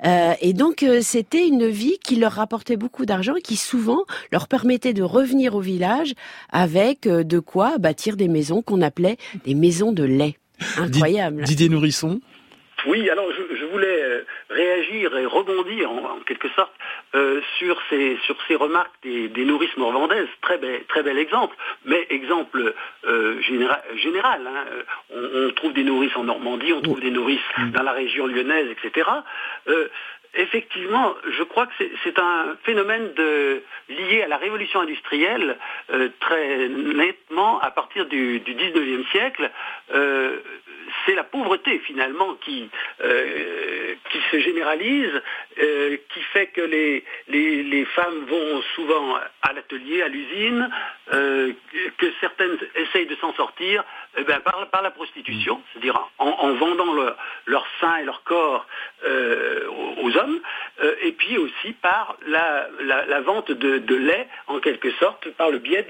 [0.04, 4.04] Euh, et donc euh, c'était une vie qui leur rapportait beaucoup d'argent et qui souvent
[4.30, 6.14] leur permettait de revenir au village
[6.50, 10.36] avec de quoi bâtir des maisons qu'on appelait des maisons de lait.
[10.78, 11.44] Incroyable.
[11.44, 12.20] Didier Nourrisson
[12.86, 13.61] oui, alors je,
[14.52, 16.72] réagir et rebondir en, quelque sorte
[17.58, 20.28] sur ces sur ces remarques des, nourrices morvandaises.
[20.40, 22.74] Très bel, très bel exemple, mais exemple
[23.40, 24.46] général.
[24.46, 24.64] Hein.
[25.10, 27.40] On, trouve des nourrices en Normandie, on trouve des nourrices
[27.72, 29.08] dans la région lyonnaise, etc.
[29.68, 29.88] Euh,
[30.34, 31.72] effectivement, je crois que
[32.04, 35.58] c'est un phénomène de, lié à la révolution industrielle
[35.92, 39.50] euh, très nettement à partir du, du 19e siècle.
[39.94, 40.38] Euh,
[41.06, 42.68] c'est la pauvreté finalement qui,
[44.10, 45.22] qui se généralise,
[45.58, 50.70] euh, qui fait que les, les, femmes vont souvent à l'atelier, à l'usine,
[51.12, 51.52] euh,
[51.98, 53.84] que certaines essayent de s'en sortir
[54.16, 55.62] eh ben, par, par, la prostitution, mm.
[55.72, 58.66] c'est-à-dire en, vendant leur, leur, sein et leur corps
[59.04, 60.40] aux, hommes,
[61.02, 65.58] et puis aussi par la, la, vente de, de, lait, en quelque sorte, par le
[65.58, 65.86] biais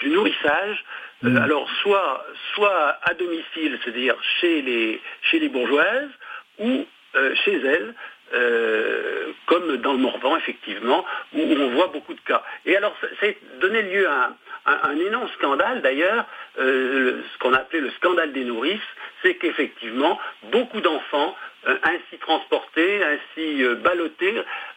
[0.00, 0.84] du nourrissage
[1.22, 1.36] mm.
[1.36, 6.10] alors soit, à domicile, c'est-à-dire chez les, bourgeoises,
[6.58, 7.94] ou euh, chez elles,
[8.34, 12.42] euh, comme dans le Morvan, effectivement, où, on voit beaucoup de cas.
[12.66, 14.34] Et alors, ça a donné lieu à
[14.66, 16.26] un, énorme scandale, d'ailleurs,
[16.58, 18.80] euh, ce qu'on a appelé le scandale des nourrices,
[19.22, 20.18] c'est qu'effectivement,
[20.50, 24.34] beaucoup d'enfants euh, ainsi transportés, ainsi euh, ballottés,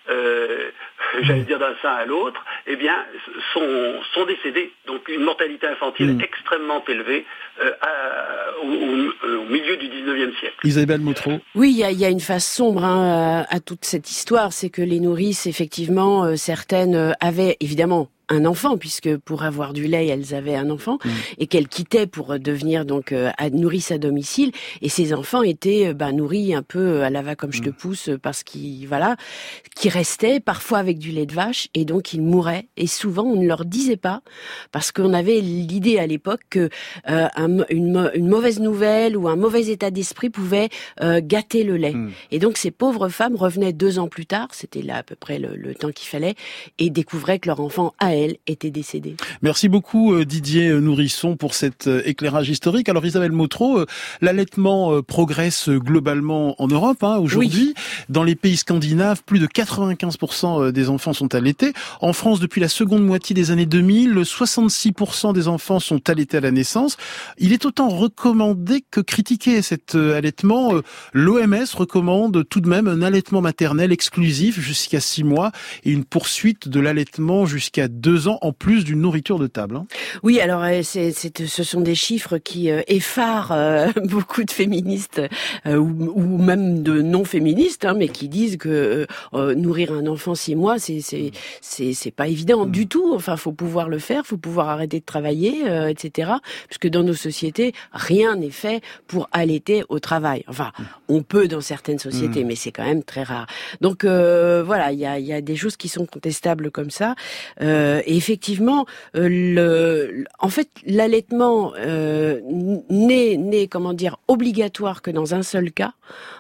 [0.10, 0.70] euh,
[1.22, 2.96] j'allais dire d'un sein à l'autre, eh bien,
[3.54, 4.72] sont, sont décédés.
[4.88, 6.22] Donc une mortalité infantile mm.
[6.22, 7.26] extrêmement élevée
[8.62, 8.66] au,
[9.50, 10.56] milieu du 19e siècle.
[10.64, 11.40] Isabelle Motro.
[11.56, 15.00] Oui, il y a, une face sombre hein, à, toute cette histoire, c'est que les
[15.00, 20.70] nourrices, effectivement, certaines avaient évidemment un enfant, puisque pour avoir du lait, elles avaient un
[20.70, 21.10] enfant, mm.
[21.40, 24.52] et qu'elles quittaient pour devenir donc euh, nourrice à domicile.
[24.82, 27.62] Et ces enfants étaient euh, bah, nourris un peu euh, à la va comme je
[27.62, 27.74] te mm.
[27.74, 29.18] pousse, parce qu'ils voilà,
[29.76, 32.68] qui restaient parfois avec du lait de vache, et donc ils mouraient.
[32.78, 34.22] Et souvent on ne leur disait pas,
[34.72, 36.70] parce qu'on avait l'idée à l'époque que
[37.08, 40.70] une, mauvaise nouvelle ou un mauvais état d'esprit pouvait
[41.02, 41.94] gâter le lait.
[41.94, 42.12] Mm.
[42.32, 45.38] Et donc ces pauvres femmes revenaient deux ans plus tard, c'était là à peu près
[45.38, 46.36] le, le temps qu'il fallait,
[46.78, 48.16] et découvraient que leur enfant a
[48.48, 49.16] était décédée.
[49.42, 52.90] Merci beaucoup euh, Didier euh, Nourisson pour cet euh, éclairage historique.
[52.90, 53.86] Alors Isabelle Motro,
[54.22, 57.74] l'allaitement progresse globalement en Europe hein, aujourd'hui.
[58.10, 61.74] Dans les pays scandinaves, plus de 95% des enfants sont allaités.
[62.02, 66.42] En France, depuis la seconde moitié des années 2000, 66% des enfants sont allaités à
[66.42, 66.98] la naissance.
[67.38, 70.74] Il est autant recommandé que critiqué cet allaitement.
[71.14, 75.52] L'OMS recommande tout de même un allaitement maternel exclusif jusqu'à 6 mois
[75.84, 79.78] et une poursuite de l'allaitement jusqu'à 2 deux ans en plus d'une nourriture de table.
[79.78, 79.86] Hein.
[80.22, 85.22] Oui, alors euh, c'est, ce sont des chiffres qui euh, effarent euh, beaucoup de féministes
[85.66, 90.78] ou, même de non féministes, hein, mais qui disent que nourrir un enfant six mois,
[90.78, 91.32] c'est c'est
[91.94, 93.14] c'est, pas évident du tout.
[93.14, 96.32] Enfin, faut pouvoir le faire, faut pouvoir arrêter de travailler, etc.
[96.68, 100.44] Puisque dans nos sociétés, rien n'est fait pour allaiter au travail.
[100.48, 100.72] Enfin,
[101.08, 102.48] on peut dans certaines sociétés, mm.
[102.48, 103.48] mais c'est quand même très rare.
[103.80, 107.16] Donc voilà, il y a, y a des choses qui sont contestables comme ça.
[107.62, 112.40] Euh, et effectivement, euh, le, en fait, l'allaitement euh,
[112.90, 115.94] n'est, comment dire, obligatoire que dans un seul cas.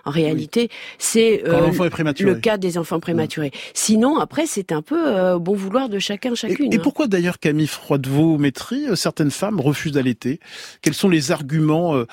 [0.06, 3.52] En réalité, c'est le cas des enfants prématurés.
[3.74, 6.74] Sinon, après, c'est un peu bon vouloir de chacun, chacune.
[6.74, 6.80] Et, hein.
[6.84, 10.40] pourquoi d'ailleurs Camille Froidevaux-Métry, certaines femmes refusent d'allaiter?
[10.82, 12.04] Quels sont les arguments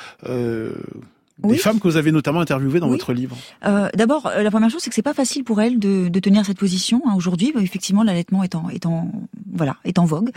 [1.45, 4.71] des femmes que vous avez notamment interviewées dans votre livre euh, D'abord, euh, la première
[4.71, 7.53] chose, c'est que c'est pas facile pour elles de, de tenir cette position hein, aujourd'hui.
[7.55, 9.11] Bah, effectivement, l'allaitement est en, est en,
[9.53, 10.31] voilà, est en vogue.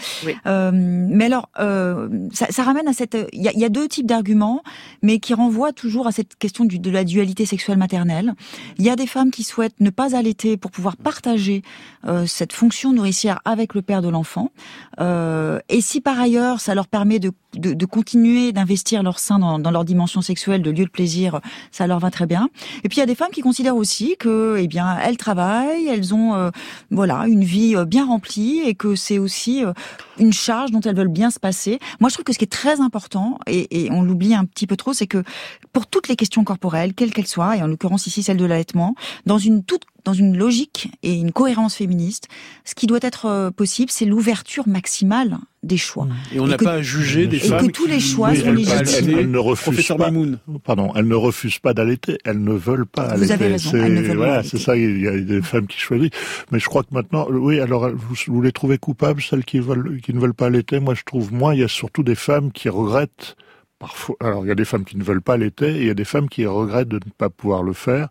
[0.45, 3.17] Euh, mais alors, euh, ça, ça, ramène à cette.
[3.33, 4.63] Il y a, y a, deux types d'arguments,
[5.01, 8.33] mais qui renvoient toujours à cette question du, de la dualité sexuelle maternelle.
[8.77, 11.61] Il y a des femmes qui souhaitent ne pas allaiter pour pouvoir partager
[12.07, 14.51] euh, cette fonction nourricière avec le père de l'enfant.
[14.99, 19.39] Euh, et si par ailleurs, ça leur permet de, de, de continuer d'investir leur sein
[19.39, 22.49] dans, dans leur dimension sexuelle, de lieu de plaisir, ça leur va très bien.
[22.83, 25.87] Et puis il y a des femmes qui considèrent aussi que, eh bien, elles travaillent,
[25.87, 26.49] elles ont, euh,
[26.89, 29.73] voilà, une vie euh, bien remplie et que c'est aussi euh,
[30.19, 31.79] une charge dont elles veulent bien se passer.
[31.99, 34.67] Moi, je trouve que ce qui est très important et, et on l'oublie un petit
[34.67, 35.23] peu trop, c'est que
[35.73, 38.95] pour toutes les questions corporelles, quelles qu'elles soient, et en l'occurrence ici celle de l'allaitement,
[39.25, 42.27] dans une toute dans une logique et une cohérence féministe,
[42.65, 46.07] ce qui doit être euh, possible, c'est l'ouverture maximale des choix.
[46.33, 49.19] Et on n'a pas à juger des femmes que tous les choix sont légitimes.
[49.19, 50.11] Elles, ne refusent pas.
[50.63, 52.17] Pardon, elles ne refusent pas d'allaiter.
[52.25, 53.25] Elles ne veulent pas allaiter.
[53.25, 54.15] Vous avez raison.
[54.15, 54.75] Voilà, c'est ça.
[54.75, 56.11] Il y a des femmes qui choisissent.
[56.51, 57.59] Mais je crois que maintenant, oui.
[57.59, 60.79] Alors, vous, vous les trouvez coupables, celles qui veulent, qui ne veulent pas allaiter?
[60.79, 61.53] Moi, je trouve moins.
[61.53, 63.35] Il y a surtout des femmes qui regrettent
[63.81, 65.89] Parfois, alors il y a des femmes qui ne veulent pas allaiter, et il y
[65.89, 68.09] a des femmes qui regrettent de ne pas pouvoir le faire.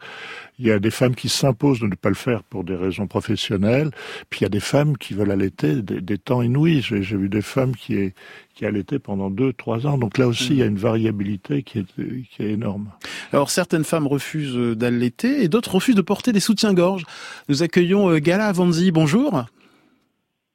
[0.60, 3.06] Il y a des femmes qui s'imposent de ne pas le faire pour des raisons
[3.06, 3.90] professionnelles.
[4.28, 6.82] Puis il y a des femmes qui veulent allaiter des, temps inouïs.
[6.82, 8.12] J'ai vu des femmes qui,
[8.54, 9.96] qui allaitaient pendant deux, trois ans.
[9.96, 12.90] Donc là aussi, il y a une variabilité qui est, qui est énorme.
[13.32, 17.06] Alors certaines femmes refusent d'allaiter et d'autres refusent de porter des soutiens-gorge.
[17.48, 18.90] Nous accueillons euh, Gala Avanzi.
[18.90, 19.46] Bonjour.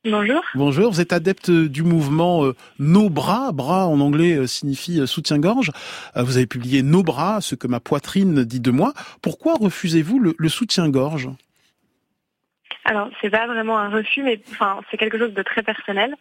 [0.05, 0.43] Bonjour.
[0.53, 5.07] Bonjour, vous êtes adepte du mouvement euh, Nos bras, bras en anglais euh, signifie euh,
[5.07, 5.71] soutien-gorge.
[6.15, 8.93] Vous avez publié Nos bras, ce que ma poitrine dit de moi.
[9.23, 11.29] Pourquoi refusez-vous le, soutien-gorge?
[12.83, 16.15] Alors, c'est pas vraiment un refus, mais enfin, c'est quelque chose de très personnel.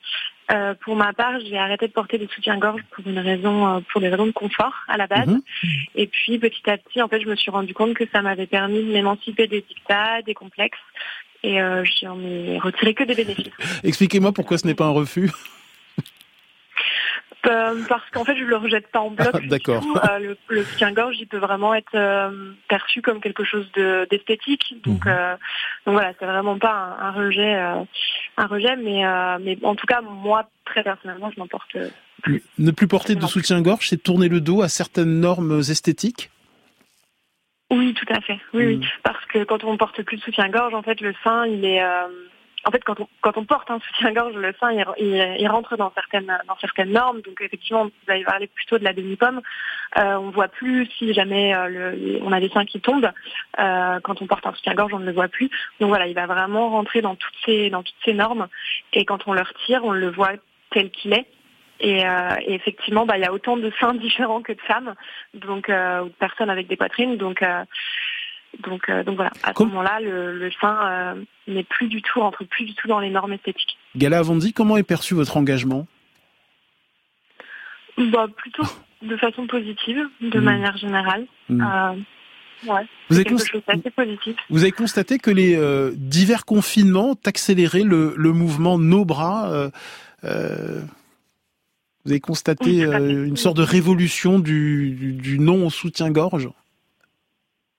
[0.51, 4.01] Euh, pour ma part, j'ai arrêté de porter des soutiens-gorge pour une raison, euh, pour
[4.01, 5.29] des raisons de confort à la base.
[5.29, 5.43] Mhm.
[5.95, 8.47] Et puis petit à petit, en fait, je me suis rendu compte que ça m'avait
[8.47, 10.79] permis de m'émanciper des dictats, des complexes.
[11.45, 13.53] Et euh, j'en ai retiré que des bénéfices.
[13.85, 15.31] Expliquez-moi pourquoi ce n'est pas un refus.
[17.47, 19.29] Euh, parce qu'en fait, je le rejette pas en bloc.
[19.35, 19.85] Ah, d'accord.
[20.11, 23.71] Euh, le, le soutien-gorge, il peut vraiment être euh, perçu comme quelque chose
[24.11, 24.75] d'esthétique.
[24.85, 25.37] donc, mhm.
[25.85, 29.03] donc voilà, c'est vraiment pas un, rejet, un rejet, mais
[29.41, 31.77] mais en tout cas, moi, très personnellement, je m'en porte.
[32.23, 32.43] Plus.
[32.57, 36.31] Ne plus porter de soutien-gorge, c'est tourner le dos à certaines normes esthétiques.
[37.71, 38.39] Oui, tout à fait.
[38.53, 38.85] Oui, oui, mhm.
[39.03, 41.83] parce que quand on porte plus de soutien-gorge, en fait, le sein, il est
[42.67, 46.39] en fait, quand on, quand on porte un soutien-gorge, le sein, il, rentre dans certaines,
[46.49, 47.21] dans certaines normes.
[47.21, 49.43] Donc, effectivement, vous allez parler plutôt de la demi-pomme.
[49.99, 53.11] Euh, on voit plus si jamais euh, le, on a des seins qui tombent.
[53.59, 55.51] Euh, quand on porte un soutien-gorge, on ne le voit plus.
[55.81, 58.49] Donc voilà, il va vraiment rentrer dans toutes ces, dans toutes ces normes.
[58.95, 60.33] Et quand on le retire, on le voit
[60.71, 61.27] tel qu'il est.
[61.81, 64.95] Et, euh, effectivement, bah, il y a autant de seins différents que de femmes,
[65.35, 67.17] donc ou de personnes avec des poitrines.
[67.17, 67.43] Donc
[68.63, 71.15] donc, euh, donc voilà, à ce moment-là, le, le sein euh,
[71.49, 73.77] n'est plus du tout, entre plus du tout dans les normes esthétiques.
[73.97, 75.87] Gala Avondi, comment est perçu votre engagement?
[77.99, 78.65] Bah, Plutôt
[79.03, 80.43] de façon positive, de hmm.
[80.43, 81.27] manière générale.
[81.51, 81.93] Euh,
[82.67, 83.25] ouais, vous, avez
[83.91, 84.37] positif.
[84.49, 85.59] vous avez constaté que les
[85.95, 89.71] divers confinements ont accéléré le, le mouvement Nos Bras
[92.05, 96.49] vous avez constaté une sorte de révolution du, du, du non au soutien-gorge?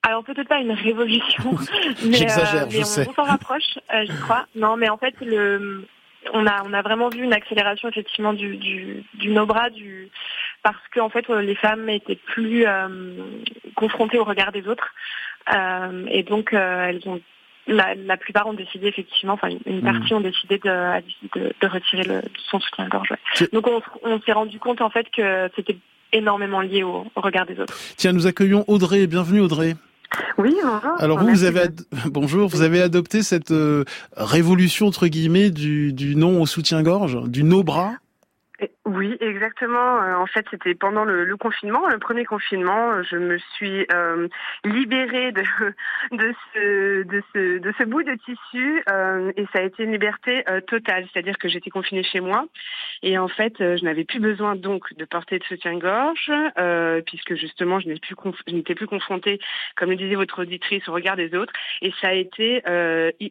[0.03, 1.43] Alors peut-être pas une révolution,
[2.05, 4.45] mais, euh, on, s'en rapproche, euh, je crois.
[4.55, 5.88] Non, mais en fait, le,
[6.33, 10.09] on a on a vraiment vu une accélération effectivement du du, du no-bras, du
[10.61, 12.88] parce que en fait les femmes étaient plus euh,
[13.75, 14.93] confrontées au regard des autres,
[15.53, 17.19] euh, et donc euh, elles ont
[17.67, 20.17] la, la, plupart ont décidé effectivement, enfin une partie hmm.
[20.17, 21.01] ont décidé de,
[21.36, 23.10] de, de retirer le, son soutien-gorge.
[23.54, 25.78] Donc on, on s'est rendu compte en fait que c'était
[26.13, 27.78] énormément lié au, au regard des autres.
[27.97, 29.08] Tiens, nous accueillons Audrey.
[29.08, 29.75] Bienvenue Audrey.
[30.38, 31.01] Oui, bonjour.
[31.01, 31.67] Alors vous, vous avez
[32.06, 33.84] bonjour, vous avez adopté cette euh,
[34.15, 37.93] révolution entre guillemets du, du non au soutien-gorge, du no-bras?
[38.86, 40.01] Oui, exactement.
[40.01, 44.28] Euh, en fait, c'était pendant le, confinement, le premier confinement, je me suis euh,
[44.63, 45.41] libérée de,
[46.12, 49.91] de, ce, de, ce, de ce bout de tissu euh, et ça a été une
[49.91, 51.08] liberté euh, totale.
[51.12, 52.45] C'est-à-dire que j'étais confinée chez moi
[53.04, 56.32] et en fait, je n'avais plus besoin donc de porter de soutien-gorge
[57.06, 59.39] puisque justement, je n'étais plus, plus confrontée,
[59.75, 61.54] comme le disait votre auditrice, au regard des autres.
[61.82, 62.62] Et ça a été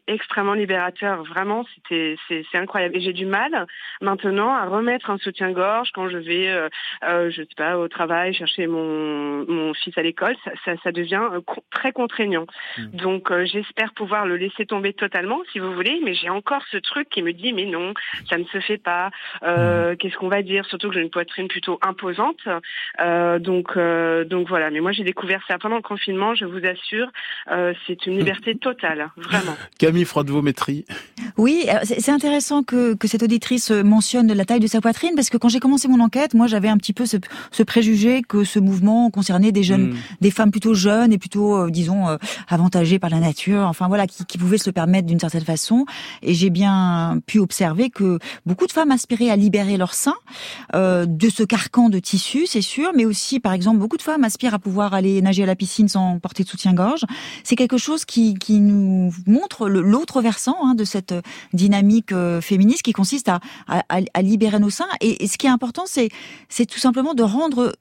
[0.06, 1.22] extrêmement libérateur.
[1.24, 2.96] Vraiment, c'était c'est incroyable.
[2.96, 3.66] Et j'ai du mal
[4.00, 6.68] maintenant à remettre un soutien-gorge quand je vais, euh,
[7.04, 11.22] euh, je sais pas, au travail, chercher mon, mon fils à l'école, ça, ça, devient
[11.32, 12.46] euh, très contraignant.
[12.78, 12.90] Hmm.
[12.92, 17.08] Donc j'espère pouvoir le laisser tomber totalement, si vous voulez, mais j'ai encore ce truc
[17.08, 17.94] qui me dit mais non,
[18.28, 19.10] ça ne se fait pas.
[19.42, 19.96] Hmm.
[19.98, 20.64] Qu'est-ce qu'on va dire?
[20.66, 22.40] Surtout que j'ai une poitrine plutôt imposante.
[23.40, 23.78] donc
[24.28, 24.70] donc voilà.
[24.70, 26.34] Mais moi j'ai découvert ça pendant le confinement.
[26.34, 27.08] Je vous assure,
[27.86, 29.56] c'est une liberté totale, vraiment.
[29.78, 30.84] Camille Froidevométrie.
[31.36, 35.36] Oui, c'est intéressant que, que cette auditrice mentionne la taille de sa poitrine parce que
[35.36, 37.16] quand j'ai commencé mon enquête, moi j'avais un petit peu ce,
[37.50, 39.96] ce, préjugé que ce mouvement concernait des jeunes, hmm.
[40.20, 42.16] des femmes plutôt jeunes et plutôt, euh, disons, euh,
[42.48, 45.86] avantagées par la nature, enfin voilà, qui, qui pouvaient se le permettre d'une certaine façon.
[46.22, 50.14] Et j'ai bien pu observer que beaucoup de femmes aspiraient à libérer leur sein
[50.74, 54.24] euh, de ce carcan de tissu, c'est sûr, mais aussi, par exemple, beaucoup de femmes
[54.24, 57.04] aspirent à pouvoir aller nager à la piscine sans porter de soutien-gorge.
[57.42, 61.14] C'est quelque chose qui, qui nous montre l'autre versant hein, de cette
[61.52, 65.50] dynamique euh, féministe qui consiste à, à, à libérer nos seins et, ce qui est
[65.50, 67.72] important, c'est tout simplement de rendre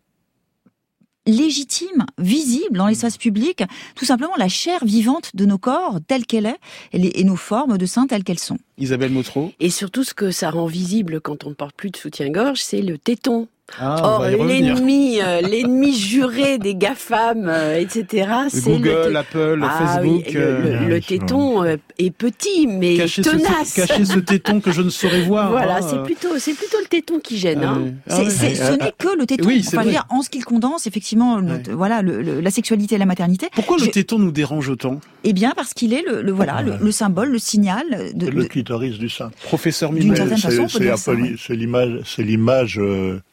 [1.26, 3.64] légitime, visible dans l'espace public,
[3.96, 6.60] tout simplement la chair vivante de nos corps telle qu'elle est
[6.92, 8.58] et, nos formes de seins telles qu'elles sont.
[8.78, 9.52] Isabelle Motro.
[9.60, 12.82] Et surtout, ce que ça rend visible quand on ne porte plus de soutien-gorge, c'est
[12.82, 13.48] le téton.
[13.80, 20.32] Ah, Or, l'ennemi, euh, l'ennemi juré des GAFAM, euh, etc., c'est Google, Apple, ah Facebook.
[20.34, 23.70] le, euh, téton est petit, mais tenace.
[23.70, 25.50] Ce, cacher ce téton que je ne saurais voir.
[25.50, 25.82] Voilà, hein.
[25.82, 27.64] c'est plutôt, c'est plutôt le téton qui gêne.
[27.64, 27.94] Ah hein.
[28.10, 29.48] Ah ce n'est que le téton.
[29.48, 33.48] Oui, enfin, dire, en ce qu'il condense, effectivement, voilà, la sexualité et la maternité.
[33.56, 35.00] Pourquoi le téton nous dérange autant?
[35.24, 39.10] Eh bien, parce qu'il est le, voilà, le, symbole, le signal de le clitoris du
[39.10, 39.32] sein.
[39.44, 39.92] Professeur
[40.38, 42.80] façon, c'est l'image, c'est l'image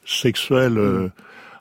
[0.04, 0.78] sexuelle.
[0.78, 1.08] Euh,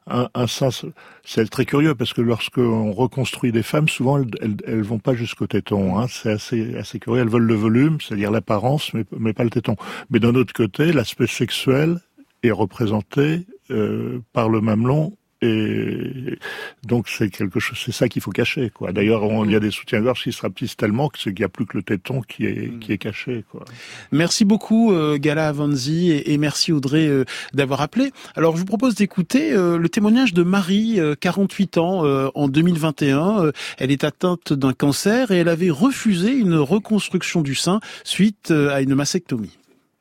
[0.08, 0.86] un, un, sens,
[1.24, 5.46] c'est très curieux parce que lorsqu'on reconstruit des femmes, souvent elles, elles, vont pas jusqu'au
[5.46, 6.00] téton.
[6.00, 6.08] Hein.
[6.10, 7.22] C'est assez, assez curieux.
[7.22, 9.76] Elles veulent le volume, c'est-à-dire l'apparence, mais, mais pas le téton.
[10.10, 12.00] Mais d'un autre côté, l'aspect sexuel
[12.42, 16.38] est représenté euh, par le mamelon Et
[16.84, 18.92] donc c'est quelque chose, c'est ça qu'il faut cacher, quoi.
[18.92, 21.78] D'ailleurs, il y a des soutiens-gorge qui se rapetissent tellement qu'il n'y a plus que
[21.78, 22.80] le téton qui est mm.
[22.80, 23.64] qui est caché, quoi.
[24.12, 28.12] Merci beaucoup, euh, Gala Avanzi, et, merci Audrey euh, d'avoir appelé.
[28.36, 32.04] Alors, je vous propose d'écouter euh, le témoignage de Marie, 48 ans,
[32.36, 33.52] en 2021.
[33.78, 38.82] elle est atteinte d'un cancer et elle avait refusé une reconstruction du sein suite à
[38.82, 39.58] une mastectomie.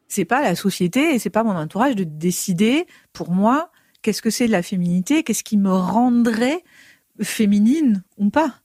[0.09, 3.71] C'est pas la société et c'est pas mon entourage de décider pour moi
[4.09, 6.65] qu'est-ce que c'est la féminité, qu'est-ce qui me rendrait
[7.21, 8.63] féminine ou pas?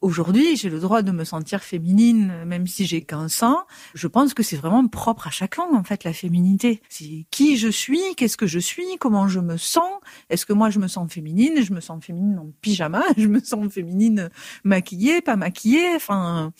[0.00, 3.66] Aujourd'hui, j'ai le droit de me sentir féminine, même si j'ai qu'un sein.
[3.92, 6.80] Je pense que c'est vraiment propre à chacun, en fait, la féminité.
[6.88, 10.00] C'est qui je suis, qu'est-ce que je suis, comment je me sens.
[10.30, 11.62] Est-ce que moi, je me sens féminine?
[11.62, 14.30] Je me sens féminine en pyjama Je me sens féminine
[14.64, 16.54] maquillée, pas maquillée Enfin,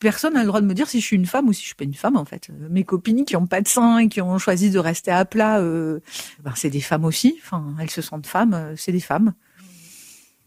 [0.00, 1.66] personne n'a le droit de me dire si je suis une femme ou si je
[1.66, 2.48] suis pas une femme en fait.
[2.70, 5.60] Mes copines qui ont pas de sein et qui ont choisi de rester à plat,
[5.60, 6.00] euh,
[6.42, 7.38] ben, c'est des femmes aussi.
[7.44, 9.34] Enfin, elles se sentent femmes, euh, c'est des femmes.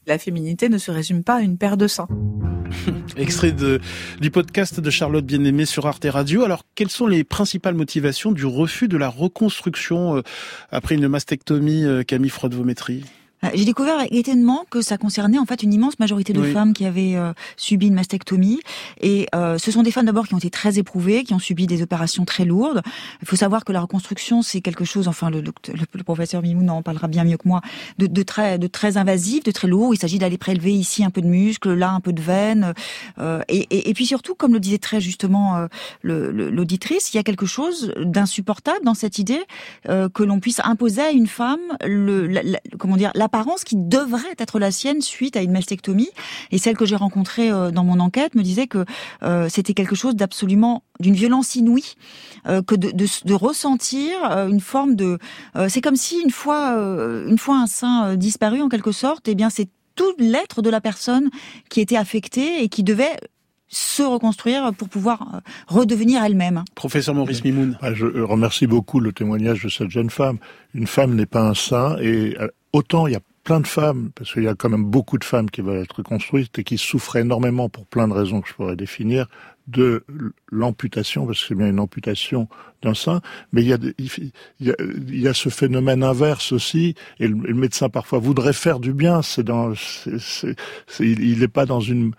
[0.06, 2.10] La féminité ne se résume pas à une paire de seins.
[3.16, 3.56] Extrait
[4.20, 6.44] du podcast de Charlotte Bien-Aimée sur Arte Radio.
[6.44, 10.22] Alors, quelles sont les principales motivations du refus de la reconstruction euh,
[10.72, 13.23] après une mastectomie, Camille Frodevométrie euh,
[13.54, 16.86] j'ai découvert avec étonnement que ça concernait en fait une immense majorité de femmes qui
[16.86, 18.62] avaient euh, subi une mastectomie.
[19.02, 21.68] Et euh, ce sont des femmes d'abord qui ont été très éprouvées, qui ont subi
[21.68, 22.82] des opérations très lourdes.
[23.22, 26.82] Il faut savoir que la reconstruction, c'est quelque chose, enfin le, le, professeur Mimoun en
[26.82, 27.62] parlera bien mieux que moi,
[27.98, 29.94] de, de, très, de très invasif, de très lourd.
[29.94, 32.74] Il s'agit d'aller prélever ici un peu de muscle, là un peu de veine.
[33.20, 35.68] Et, et, et, puis surtout, comme le disait très justement
[36.04, 39.42] l'auditrice, il y a quelque chose d'insupportable dans cette idée
[39.86, 44.60] que l'on puisse imposer à une femme le, comment dire, la apparence qui devrait être
[44.60, 46.12] la sienne suite à une mastectomie.
[46.52, 48.86] Et celle que j'ai rencontrée euh, dans mon enquête me disait que
[49.24, 51.96] euh, c'était quelque chose d'absolument d'une violence inouïe
[52.48, 54.14] euh, que de, ressentir
[54.48, 55.18] une forme de.
[55.68, 56.76] c'est comme si une fois,
[57.28, 60.80] une fois un sein disparu en quelque sorte, eh bien c'est tout l'être de la
[60.80, 61.30] personne
[61.70, 63.18] qui était affectée et qui devait
[63.68, 66.64] se reconstruire pour pouvoir redevenir elle-même.
[66.76, 67.78] Professeur Maurice Mimoun.
[67.82, 70.38] Ah, je remercie beaucoup le témoignage de cette jeune femme.
[70.74, 72.38] Une femme n'est pas un saint et
[72.72, 75.24] autant il y a plein de femmes, parce qu'il y a quand même beaucoup de
[75.24, 78.54] femmes qui veulent être reconstruites et qui souffrent énormément pour plein de raisons que je
[78.54, 79.28] pourrais définir
[79.68, 80.04] de
[80.52, 82.48] l'amputation, parce que c'est bien une amputation
[82.82, 83.78] d'un sein, mais il y, a,
[84.60, 89.22] il, y a, ce phénomène inverse aussi, et le, médecin parfois voudrait faire du bien,
[89.22, 89.74] c'est dans,
[91.00, 92.14] il n'est pas dans une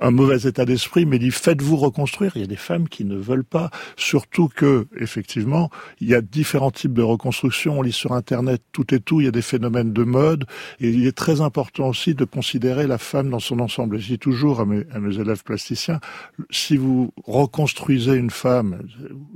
[0.00, 2.32] un mauvais état d'esprit, mais dit faites-vous reconstruire.
[2.36, 5.70] Il y a des femmes qui ne veulent pas, surtout que effectivement
[6.00, 7.78] il y a différents types de reconstruction.
[7.78, 9.20] On lit sur internet tout et tout.
[9.20, 10.44] Il y a des phénomènes de mode,
[10.80, 13.98] et il est très important aussi de considérer la femme dans son ensemble.
[13.98, 16.00] je dis toujours à mes, à mes élèves plasticiens
[16.50, 18.82] si vous reconstruisez une femme,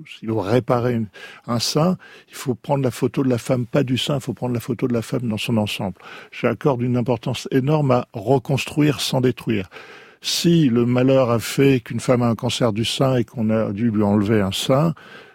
[0.06, 1.00] si vous réparez
[1.46, 1.96] un sein,
[2.28, 4.16] il faut prendre la photo de la femme, pas du sein.
[4.16, 5.96] Il faut prendre la photo de la femme dans son ensemble.
[6.32, 9.68] J'accorde une importance énorme à reconstruire sans détruire.
[10.20, 13.72] Si le malheur a fait qu'une femme a un cancer du sein et qu'on a
[13.72, 14.94] dû lui enlever un sein,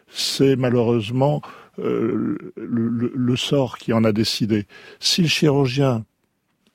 [0.10, 1.42] c'est malheureusement
[1.80, 4.66] euh, le, sort qui en a décidé.
[5.00, 6.06] Si le chirurgien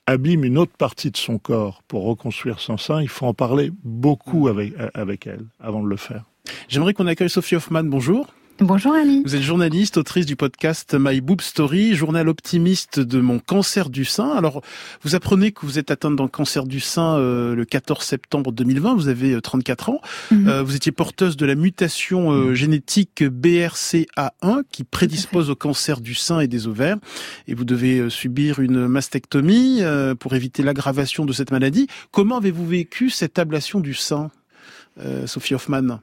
[0.06, 3.70] abîme une autre partie de son corps pour reconstruire son sein, il faut en parler
[3.84, 6.24] beaucoup avec, avec elle avant de le faire.
[6.68, 7.84] J'aimerais qu'on accueille Sophie Hoffman.
[7.84, 8.26] Bonjour.
[8.62, 9.22] Bonjour Ali.
[9.24, 14.04] Vous êtes journaliste, autrice du podcast My Boob Story, journal optimiste de mon cancer du
[14.04, 14.32] sein.
[14.32, 14.60] Alors,
[15.02, 18.96] vous apprenez que vous êtes atteinte d'un cancer du sein euh, le 14 septembre 2020,
[18.96, 20.00] vous avez 34 euh, ans.
[20.30, 20.48] Mhm.
[20.48, 22.52] Euh, vous étiez porteuse de la mutation mhm.
[22.52, 26.98] génétique BRCA1 qui prédispose au cancer du sein et des ovaires.
[27.48, 29.80] Et vous devez subir une mastectomie
[30.18, 31.86] pour éviter l'aggravation de cette maladie.
[32.10, 34.30] Comment avez-vous vécu cette ablation du sein,
[35.24, 36.00] Sophie Hoffman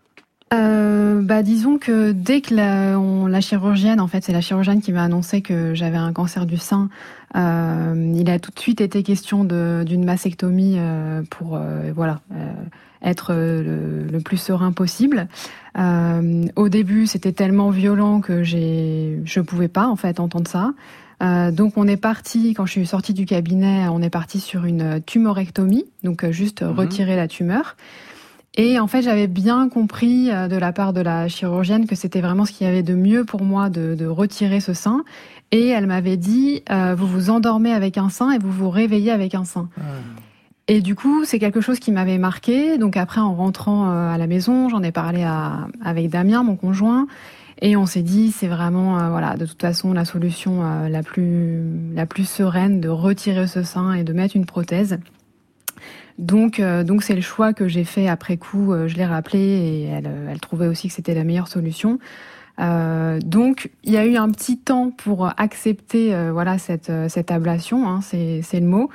[0.54, 4.82] euh, bah, disons que dès que la, on, la chirurgienne, en fait, c'est la chirurgienne
[4.82, 6.90] qui m'a annoncé que j'avais un cancer du sein,
[7.36, 12.22] euh, il a tout de suite été question d'une mastectomie euh, pour euh, voilà
[13.04, 15.28] être le, le, plus serein possible.
[15.76, 20.74] au début, c'était tellement violent que j'ai, je pouvais pas en fait entendre ça.
[21.52, 25.00] donc on est parti, quand je suis sortie du cabinet, on est parti sur une
[25.06, 26.72] tumorectomie, donc juste mhm.
[26.72, 27.76] retirer la tumeur.
[28.60, 32.22] Et en fait, j'avais bien compris euh, de la part de la chirurgienne que c'était
[32.22, 35.04] vraiment ce qu'il y avait de mieux pour moi de, de retirer ce sein.
[35.52, 39.12] Et elle m'avait dit, euh, vous vous endormez avec un sein et vous vous réveillez
[39.12, 39.70] avec un sein.
[39.78, 39.84] Ah.
[40.68, 42.80] Et du coup, c'est quelque chose qui m'avait marqué.
[42.80, 46.56] Donc après, en rentrant euh, à la maison, j'en ai parlé à, avec Damien, mon
[46.56, 47.06] conjoint.
[47.62, 51.64] Et on s'est dit, c'est vraiment, voilà, de toute façon, la solution la plus,
[51.96, 55.00] la plus sereine de retirer ce sein et de mettre une prothèse.
[56.18, 58.74] Donc, euh, donc c'est le choix que j'ai fait après coup.
[58.74, 62.00] Euh, je l'ai rappelé et elle, euh, elle trouvait aussi que c'était la meilleure solution.
[62.60, 67.10] Euh, donc, il y a eu un petit temps pour accepter euh, voilà cette, euh,
[67.10, 68.90] cette ablation, hein, c'est le mot.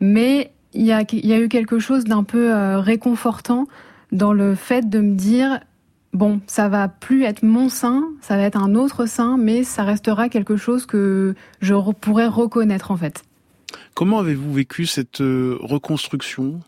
[0.00, 3.66] Mais il y a, il y a eu quelque chose d'un peu réconfortant
[4.12, 5.60] dans le fait de me dire
[6.12, 9.84] bon, ça va plus être mon sein, ça va être un autre sein, mais ça
[9.84, 13.22] restera quelque chose que je pourrais reconnaître en fait.
[13.94, 16.60] Comment avez-vous vécu cette reconstruction?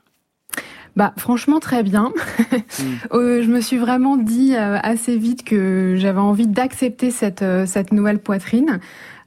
[0.99, 2.13] Bah franchement très bien.
[2.81, 2.95] Hmm.
[3.13, 7.67] Euh, je me suis vraiment dit euh, assez vite que j'avais envie d'accepter cette euh,
[7.67, 8.79] cette nouvelle poitrine.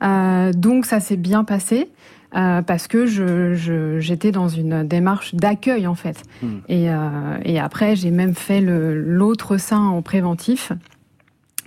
[0.01, 1.89] donc ça s'est bien passé.
[2.31, 6.23] parce que je, j'étais dans une démarche d'accueil en fait.
[6.41, 6.59] Hmm.
[6.69, 6.87] Et,
[7.43, 10.71] et après j'ai même fait le, l'autre sein en préventif,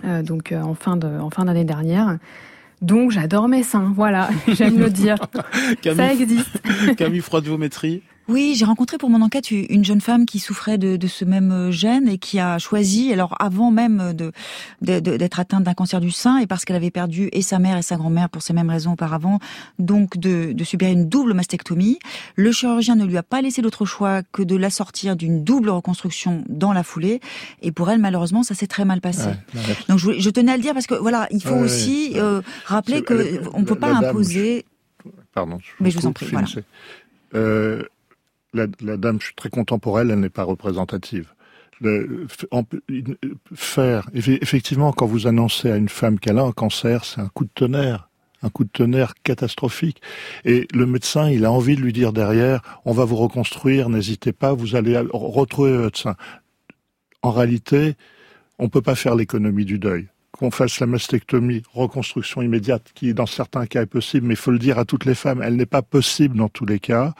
[0.03, 2.17] donc en fin de en fin d'année dernière.
[2.81, 5.17] Donc j'adore mes seins, voilà, j'aime le dire.
[5.83, 6.61] ça existe.
[6.97, 11.07] Camille Froide-Vométrie oui, j'ai rencontré pour mon enquête une jeune femme qui souffrait de, de,
[11.07, 14.31] ce même euh, gène et qui a choisi, alors avant même de
[14.81, 17.81] d'être atteinte d'un cancer du sein et parce qu'elle avait perdu et sa mère et
[17.81, 19.39] sa grand-mère pour ces mêmes raisons auparavant,
[19.79, 21.99] donc de, de, subir une double mastectomie.
[22.35, 25.69] Le chirurgien ne lui a pas laissé d'autre choix que de la sortir d'une double
[25.69, 27.21] reconstruction dans la foulée.
[27.61, 29.29] Et pour elle, malheureusement, ça s'est très mal passé.
[29.87, 33.01] donc je, je, tenais à le dire parce que voilà, il faut aussi euh, rappeler
[33.01, 34.65] que on peut pas imposer.
[35.33, 35.59] Pardon.
[35.61, 36.27] Je Mais je vous en prie.
[36.31, 36.47] Voilà.
[37.33, 37.83] Euh,
[38.81, 41.33] la, dame, je suis très pour elle, n'est pas représentative.
[43.53, 47.45] faire, effectivement, quand vous annoncez à une femme qu'elle a un cancer, c'est un coup
[47.45, 48.09] de tonnerre
[48.43, 50.01] un coup de tonnerre catastrophique.
[50.43, 54.33] Et le médecin, il a envie de lui dire derrière, on va vous reconstruire, n'hésitez
[54.33, 56.15] pas, vous allez retrouver votre sein.
[57.23, 57.95] En réalité,
[58.59, 63.25] on peut pas faire l'économie du deuil qu'on fasse la mastectomie, reconstruction immédiate, qui dans
[63.25, 65.65] certains cas est possible, mais il faut le dire à toutes les femmes, elle n'est
[65.65, 67.13] pas possible dans tous les cas,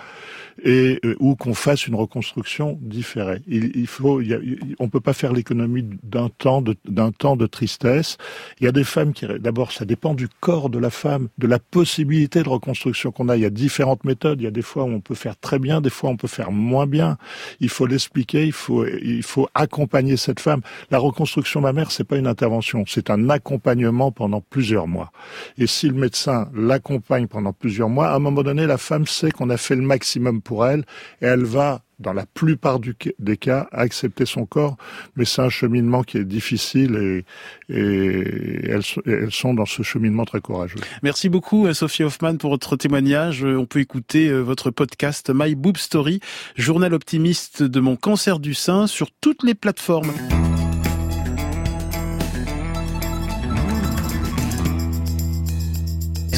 [0.63, 3.41] et euh, ou qu'on fasse une reconstruction différée.
[3.47, 7.45] Il, il faut, il on peut pas faire l'économie d'un temps de d'un temps de
[7.45, 8.17] tristesse.
[8.59, 11.47] Il y a des femmes qui, d'abord, ça dépend du corps de la femme, de
[11.47, 13.35] la possibilité de reconstruction qu'on a.
[13.35, 14.41] Il y a différentes méthodes.
[14.41, 16.27] Il y a des fois où on peut faire très bien, des fois on peut
[16.27, 17.17] faire moins bien.
[17.59, 20.61] Il faut l'expliquer, il faut il faut accompagner cette femme.
[20.89, 25.11] La reconstruction mammaire, c'est pas une intervention, c'est un accompagnement pendant plusieurs mois.
[25.57, 29.31] Et si le médecin l'accompagne pendant plusieurs mois, à un moment donné, la femme sait
[29.31, 30.85] qu'on a fait le maximum pour elle
[31.21, 32.79] et elle va dans la plupart
[33.19, 34.75] des cas, accepter son corps,
[35.15, 37.23] mais c'est un cheminement qui est difficile
[37.69, 40.79] et, elles, elles, sont dans ce cheminement très courageux.
[41.03, 43.43] Merci beaucoup Sophie Hoffman pour votre témoignage.
[43.43, 46.19] On peut écouter euh, votre podcast My Boob Story,
[46.55, 50.11] journal optimiste de mon cancer du sein sur toutes les plateformes.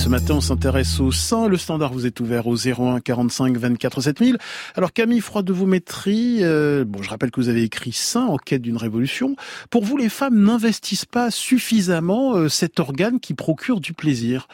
[0.08, 1.50] Ce matin, on s'intéresse au sein.
[1.50, 4.38] Le standard vous est ouvert au 01 45 24 7000.
[4.76, 8.38] Alors Camille Froid de Vaumétrie, euh, bon, je rappelle que vous avez écrit Saint en
[8.38, 9.36] quête d'une révolution.
[9.70, 14.48] Pour vous, les femmes n'investissent pas suffisamment euh, cet organe qui procure du plaisir.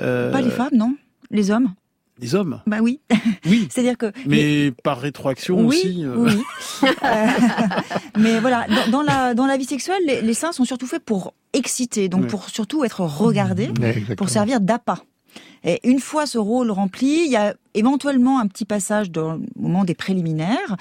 [0.00, 0.30] Euh...
[0.32, 0.94] Pas les femmes, non?
[1.30, 1.72] Les hommes?
[2.20, 3.00] Les hommes Bah oui.
[3.46, 3.66] Oui.
[3.70, 4.12] C'est-à-dire que.
[4.26, 6.04] Mais par rétroaction aussi.
[6.04, 6.14] Euh.
[6.16, 6.42] Oui.
[7.02, 7.26] Euh,
[8.18, 11.34] mais voilà, dans, la dans la vie sexuelle, les, les, seins sont surtout faits pour
[11.52, 13.70] exciter, donc pour surtout être regardés,
[14.16, 15.02] pour servir d'appât.
[15.64, 19.40] Et une fois ce rôle rempli, il y a éventuellement un petit passage dans le
[19.56, 20.76] moment des préliminaires,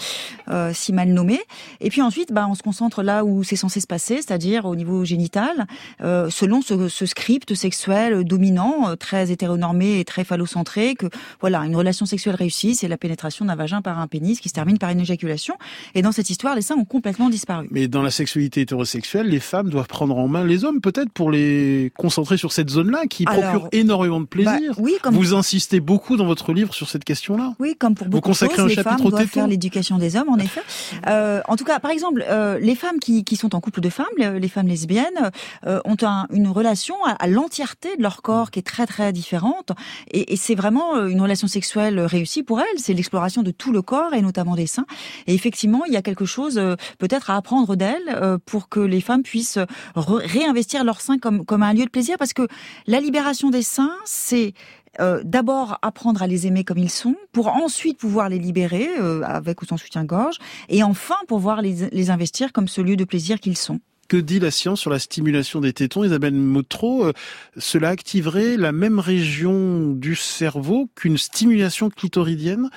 [0.50, 1.40] euh, si mal nommé.
[1.80, 4.76] Et puis ensuite, bah, on se concentre là où c'est censé se passer, c'est-à-dire au
[4.76, 5.68] niveau génital,
[6.02, 11.08] euh, selon ce, ce, script sexuel dominant, euh, très hétéronormé et très phallocentré, que
[11.42, 14.54] voilà, une relation sexuelle réussie, c'est la pénétration d'un vagin par un pénis qui se
[14.54, 15.56] termine par une éjaculation.
[15.96, 17.68] Et dans cette histoire, les seins ont complètement disparu.
[17.72, 21.32] Mais dans la sexualité hétérosexuelle, les femmes doivent prendre en main les hommes, peut-être pour
[21.32, 24.74] les concentrer sur cette zone-là qui procure énormément de plaisir.
[24.76, 25.16] Bah, oui, comme...
[25.16, 27.56] Vous insistez beaucoup dans votre livre sur cette question-là.
[27.60, 30.62] Oui, comme pour beaucoup de choses, les femmes doivent faire l'éducation des hommes, en effet.
[31.08, 33.90] Euh, en tout cas, par exemple, euh, les femmes qui, qui, sont en couple de
[33.90, 35.32] femmes, les, femmes lesbiennes,
[35.68, 39.72] euh, ont un, une relation à, l'entièreté de leur corps qui est très très différente,
[40.10, 42.78] et, et c'est vraiment euh, une relation sexuelle réussie pour elles.
[42.78, 44.86] C'est l'exploration de tout le corps et notamment des seins.
[45.28, 49.02] Et effectivement, il y a quelque chose euh, peut-être à apprendre d'elles pour que les
[49.02, 49.60] femmes puissent
[49.96, 52.48] réinvestir leur sein comme comme un lieu de plaisir, parce que
[52.88, 54.54] la libération des seins, c'est
[55.00, 59.22] euh, d'abord apprendre à les aimer comme ils sont, pour ensuite pouvoir les libérer euh,
[59.24, 60.38] avec ou sans soutien-gorge,
[60.68, 63.80] et enfin pouvoir les investir comme ce lieu de plaisir qu'ils sont
[64.10, 67.14] que dit la science sur la stimulation des tétons Isabelle Motro, euh,
[67.58, 72.70] cela activerait la même région du cerveau qu'une stimulation clitoridienne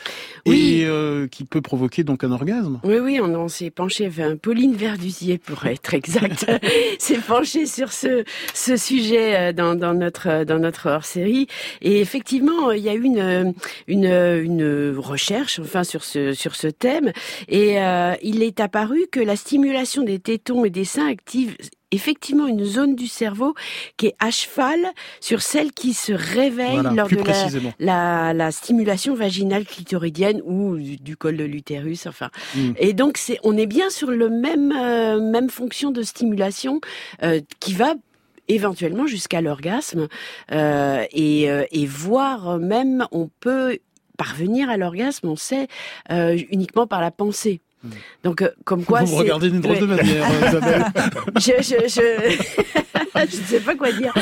[0.45, 2.81] et euh, qui peut provoquer donc un orgasme.
[2.85, 6.47] Oui, oui, on, s'est penché, enfin, Pauline Verdusier pour être exact,
[6.99, 11.47] s'est penchée sur ce, ce sujet euh, dans, dans notre dans notre hors-série.
[11.81, 13.55] Et effectivement il y a eu une
[13.89, 17.13] une, une recherche enfin sur ce sur ce thème.
[17.49, 17.77] Et
[18.23, 21.57] il est apparu que la stimulation des tétons et des seins active
[21.93, 23.55] effectivement une zone du cerveau
[23.97, 24.79] qui est à cheval
[25.21, 27.17] sur celle qui se réveille lors de
[27.79, 32.07] la, la, stimulation vaginale clitoridienne ou du, col de l'utérus.
[32.07, 32.73] Enfin, mm.
[32.77, 36.81] et donc c'est, on est bien sur le même euh, même fonction de stimulation
[37.23, 37.95] euh, qui va
[38.49, 40.09] éventuellement jusqu'à l'orgasme
[40.51, 43.79] euh, et, et voire même on peut
[44.17, 45.69] parvenir à l'orgasme, on sait,
[46.11, 47.61] euh, uniquement par la pensée.
[47.83, 47.91] Hmm.
[48.25, 50.85] Donc, comme quoi, vous regardez d'une drôle de manière, Isabelle.
[51.37, 52.83] je, je, je...
[53.15, 54.13] je ne sais pas quoi dire.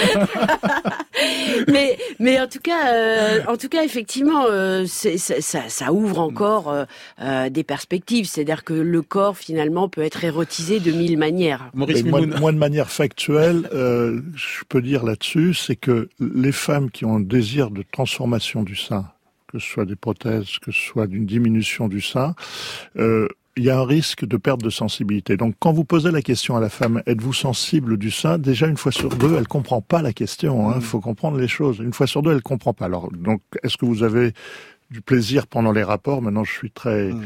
[1.69, 6.87] mais, mais en tout cas, euh, en tout cas, effectivement, euh, ça, ça, ouvre encore
[7.21, 8.27] euh, des perspectives.
[8.27, 11.71] C'est-à-dire que le corps, finalement, peut être érotisé de mille manières.
[11.75, 17.21] moi, de manière factuelle, je peux dire là-dessus, c'est que les femmes qui ont un
[17.21, 19.07] désir de transformation du sein,
[19.51, 22.35] que ce soit des prothèses, que ce soit d'une diminution du sein,
[22.97, 25.37] euh, il y a un risque de perte de sensibilité.
[25.37, 28.39] Donc, quand vous posez la question à la femme, êtes-vous sensible du sein?
[28.39, 30.71] Déjà, une fois sur deux, elle comprend pas la question.
[30.71, 30.79] Il hein.
[30.79, 30.83] mm.
[30.83, 31.79] faut comprendre les choses.
[31.79, 32.87] Une fois sur deux, elle comprend pas.
[32.87, 34.33] Alors, donc, est-ce que vous avez
[34.91, 36.23] du plaisir pendant les rapports?
[36.23, 37.13] Maintenant, je suis très...
[37.13, 37.23] Mm.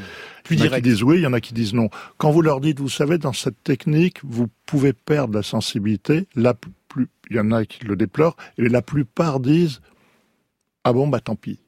[0.50, 1.88] Il y en a qui disent oui, il y en a qui disent non.
[2.18, 6.26] Quand vous leur dites, vous savez, dans cette technique, vous pouvez perdre la sensibilité.
[6.34, 9.80] La plus, il y en a qui le déplorent, et la plupart disent,
[10.84, 11.60] ah bon, bah tant pis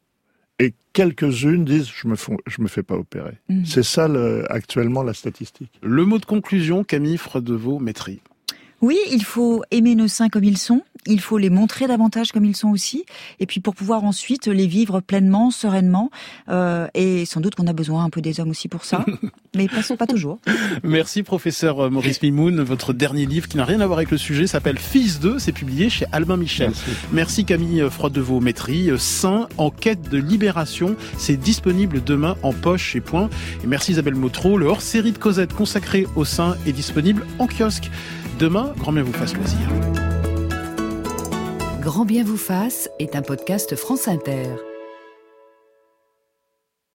[0.58, 2.14] et quelques-unes disent je me
[2.46, 3.38] je me fais pas opérer.
[3.48, 3.66] Mhm.
[3.66, 4.08] C'est ça
[4.48, 5.70] actuellement la statistique.
[5.82, 8.18] Le mot de conclusion, Camille Fredevaux, maîtrise.
[8.82, 12.44] Oui, il faut aimer nos seins comme ils sont, il faut les montrer davantage comme
[12.44, 13.04] ils sont aussi,
[13.40, 16.10] et puis pour pouvoir ensuite les vivre pleinement, sereinement,
[16.48, 19.04] euh, et sans doute qu'on a besoin un peu des hommes aussi pour ça,
[19.56, 20.38] mais pas, pas toujours.
[20.82, 24.46] Merci professeur Maurice Mimoun, votre dernier livre qui n'a rien à voir avec le sujet
[24.46, 26.72] s'appelle Fils 2, c'est publié chez Albin Michel.
[27.12, 32.52] Merci, Camille Froide de vos maîtrises, Saint en quête de libération, c'est disponible demain en
[32.52, 33.30] poche et point.
[33.64, 37.90] Et merci Isabelle Motro, le hors-série de Cosette consacré au sein est disponible en kiosque.
[38.38, 39.66] Demain, grand bien vous fasse loisir.
[41.80, 44.48] Grand bien vous fasse est un podcast France Inter.